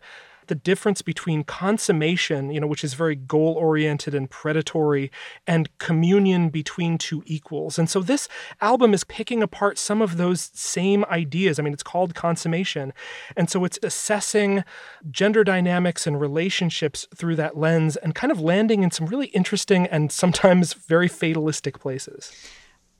the 0.52 0.56
difference 0.56 1.00
between 1.00 1.44
consummation, 1.44 2.50
you 2.50 2.60
know, 2.60 2.66
which 2.66 2.84
is 2.84 2.92
very 2.92 3.16
goal 3.16 3.54
oriented 3.54 4.14
and 4.14 4.28
predatory, 4.28 5.10
and 5.46 5.66
communion 5.78 6.50
between 6.50 6.98
two 6.98 7.22
equals. 7.24 7.78
And 7.78 7.88
so 7.88 8.02
this 8.02 8.28
album 8.60 8.92
is 8.92 9.02
picking 9.02 9.42
apart 9.42 9.78
some 9.78 10.02
of 10.02 10.18
those 10.18 10.50
same 10.52 11.06
ideas. 11.06 11.58
I 11.58 11.62
mean, 11.62 11.72
it's 11.72 11.82
called 11.82 12.14
consummation. 12.14 12.92
And 13.34 13.48
so 13.48 13.64
it's 13.64 13.78
assessing 13.82 14.62
gender 15.10 15.42
dynamics 15.42 16.06
and 16.06 16.20
relationships 16.20 17.08
through 17.16 17.36
that 17.36 17.56
lens 17.56 17.96
and 17.96 18.14
kind 18.14 18.30
of 18.30 18.38
landing 18.38 18.82
in 18.82 18.90
some 18.90 19.06
really 19.06 19.28
interesting 19.28 19.86
and 19.86 20.12
sometimes 20.12 20.74
very 20.74 21.08
fatalistic 21.08 21.78
places. 21.80 22.30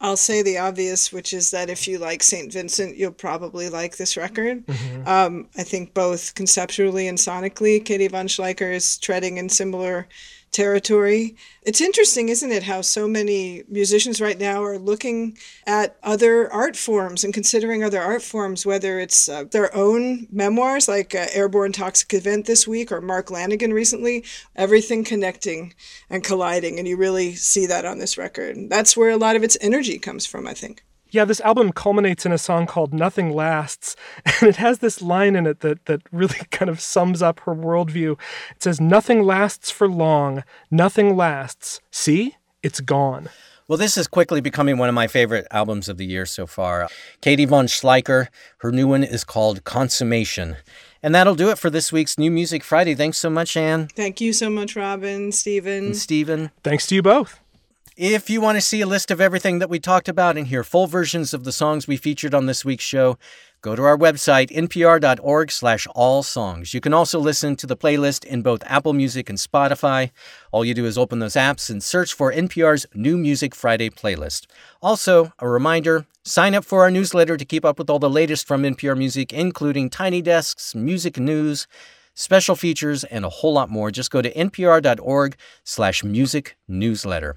I'll 0.02 0.16
say 0.16 0.42
the 0.42 0.58
obvious, 0.58 1.12
which 1.12 1.32
is 1.32 1.52
that 1.52 1.70
if 1.70 1.86
you 1.86 1.98
like 1.98 2.24
St. 2.24 2.52
Vincent, 2.52 2.96
you'll 2.96 3.12
probably 3.12 3.68
like 3.68 3.96
this 3.96 4.16
record. 4.16 4.66
Mm-hmm. 4.66 5.08
Um, 5.08 5.48
I 5.56 5.62
think 5.62 5.94
both 5.94 6.34
conceptually 6.34 7.06
and 7.06 7.16
sonically, 7.16 7.82
Katie 7.82 8.08
Von 8.08 8.26
Schleicher 8.26 8.74
is 8.74 8.98
treading 8.98 9.38
in 9.38 9.48
similar 9.48 10.08
territory. 10.52 11.34
It's 11.62 11.80
interesting, 11.80 12.28
isn't 12.28 12.52
it, 12.52 12.62
how 12.62 12.82
so 12.82 13.08
many 13.08 13.62
musicians 13.68 14.20
right 14.20 14.38
now 14.38 14.62
are 14.62 14.78
looking 14.78 15.36
at 15.66 15.96
other 16.02 16.52
art 16.52 16.76
forms 16.76 17.24
and 17.24 17.32
considering 17.32 17.82
other 17.82 18.00
art 18.00 18.22
forms, 18.22 18.66
whether 18.66 19.00
it's 19.00 19.28
uh, 19.28 19.44
their 19.44 19.74
own 19.74 20.28
memoirs 20.30 20.88
like 20.88 21.14
uh, 21.14 21.26
Airborne 21.32 21.72
Toxic 21.72 22.12
Event 22.14 22.46
this 22.46 22.68
week 22.68 22.92
or 22.92 23.00
Mark 23.00 23.28
Lanegan 23.28 23.72
recently, 23.72 24.24
everything 24.54 25.04
connecting 25.04 25.74
and 26.10 26.22
colliding. 26.22 26.78
And 26.78 26.86
you 26.86 26.96
really 26.96 27.34
see 27.34 27.66
that 27.66 27.84
on 27.84 27.98
this 27.98 28.18
record. 28.18 28.68
That's 28.68 28.96
where 28.96 29.10
a 29.10 29.16
lot 29.16 29.36
of 29.36 29.42
its 29.42 29.56
energy 29.60 29.98
comes 29.98 30.26
from, 30.26 30.46
I 30.46 30.54
think. 30.54 30.84
Yeah, 31.12 31.26
this 31.26 31.42
album 31.42 31.72
culminates 31.72 32.24
in 32.24 32.32
a 32.32 32.38
song 32.38 32.66
called 32.66 32.94
Nothing 32.94 33.34
Lasts, 33.34 33.96
and 34.24 34.48
it 34.48 34.56
has 34.56 34.78
this 34.78 35.02
line 35.02 35.36
in 35.36 35.46
it 35.46 35.60
that, 35.60 35.84
that 35.84 36.00
really 36.10 36.38
kind 36.50 36.70
of 36.70 36.80
sums 36.80 37.20
up 37.20 37.40
her 37.40 37.54
worldview. 37.54 38.18
It 38.52 38.62
says, 38.62 38.80
Nothing 38.80 39.22
lasts 39.22 39.70
for 39.70 39.86
long, 39.86 40.42
nothing 40.70 41.14
lasts. 41.14 41.80
See? 41.90 42.36
It's 42.62 42.80
gone. 42.80 43.28
Well, 43.68 43.76
this 43.76 43.96
is 43.96 44.06
quickly 44.06 44.40
becoming 44.40 44.78
one 44.78 44.88
of 44.88 44.94
my 44.94 45.06
favorite 45.06 45.46
albums 45.50 45.88
of 45.88 45.98
the 45.98 46.06
year 46.06 46.24
so 46.26 46.46
far. 46.46 46.88
Katie 47.20 47.44
Von 47.44 47.66
Schleicher, 47.66 48.28
her 48.58 48.72
new 48.72 48.88
one 48.88 49.04
is 49.04 49.22
called 49.22 49.64
Consummation. 49.64 50.56
And 51.02 51.14
that'll 51.14 51.34
do 51.34 51.50
it 51.50 51.58
for 51.58 51.68
this 51.68 51.92
week's 51.92 52.16
New 52.16 52.30
Music 52.30 52.64
Friday. 52.64 52.94
Thanks 52.94 53.18
so 53.18 53.28
much, 53.28 53.56
Ann. 53.56 53.88
Thank 53.88 54.20
you 54.20 54.32
so 54.32 54.48
much, 54.48 54.76
Robin, 54.76 55.32
Stephen. 55.32 55.86
And 55.86 55.96
Stephen. 55.96 56.50
Thanks 56.62 56.86
to 56.86 56.94
you 56.94 57.02
both. 57.02 57.41
If 57.96 58.30
you 58.30 58.40
want 58.40 58.56
to 58.56 58.62
see 58.62 58.80
a 58.80 58.86
list 58.86 59.10
of 59.10 59.20
everything 59.20 59.58
that 59.58 59.68
we 59.68 59.78
talked 59.78 60.08
about 60.08 60.38
and 60.38 60.46
hear 60.46 60.64
full 60.64 60.86
versions 60.86 61.34
of 61.34 61.44
the 61.44 61.52
songs 61.52 61.86
we 61.86 61.98
featured 61.98 62.32
on 62.32 62.46
this 62.46 62.64
week's 62.64 62.84
show, 62.84 63.18
go 63.60 63.76
to 63.76 63.82
our 63.82 63.98
website, 63.98 64.50
npr.org 64.50 65.52
slash 65.52 65.86
all 65.94 66.22
songs. 66.22 66.72
You 66.72 66.80
can 66.80 66.94
also 66.94 67.20
listen 67.20 67.54
to 67.56 67.66
the 67.66 67.76
playlist 67.76 68.24
in 68.24 68.40
both 68.40 68.62
Apple 68.64 68.94
Music 68.94 69.28
and 69.28 69.36
Spotify. 69.36 70.10
All 70.52 70.64
you 70.64 70.72
do 70.72 70.86
is 70.86 70.96
open 70.96 71.18
those 71.18 71.34
apps 71.34 71.68
and 71.68 71.82
search 71.82 72.14
for 72.14 72.32
NPR's 72.32 72.86
New 72.94 73.18
Music 73.18 73.54
Friday 73.54 73.90
playlist. 73.90 74.46
Also, 74.80 75.34
a 75.38 75.46
reminder, 75.46 76.06
sign 76.24 76.54
up 76.54 76.64
for 76.64 76.80
our 76.80 76.90
newsletter 76.90 77.36
to 77.36 77.44
keep 77.44 77.62
up 77.62 77.78
with 77.78 77.90
all 77.90 77.98
the 77.98 78.08
latest 78.08 78.48
from 78.48 78.62
NPR 78.62 78.96
Music, 78.96 79.34
including 79.34 79.90
Tiny 79.90 80.22
Desks, 80.22 80.74
music 80.74 81.18
news, 81.18 81.66
special 82.14 82.56
features, 82.56 83.04
and 83.04 83.26
a 83.26 83.28
whole 83.28 83.52
lot 83.52 83.68
more. 83.68 83.90
Just 83.90 84.10
go 84.10 84.22
to 84.22 84.32
npr.org 84.32 85.36
slash 85.62 86.02
music 86.02 86.56
newsletter. 86.66 87.36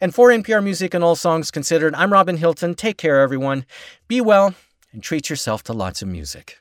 And 0.00 0.14
for 0.14 0.28
NPR 0.28 0.62
Music 0.62 0.94
and 0.94 1.02
All 1.02 1.16
Songs 1.16 1.50
Considered, 1.50 1.94
I'm 1.94 2.12
Robin 2.12 2.36
Hilton. 2.36 2.74
Take 2.74 2.96
care, 2.96 3.20
everyone. 3.20 3.66
Be 4.08 4.20
well 4.20 4.54
and 4.92 5.02
treat 5.02 5.28
yourself 5.28 5.62
to 5.64 5.72
lots 5.72 6.02
of 6.02 6.08
music. 6.08 6.59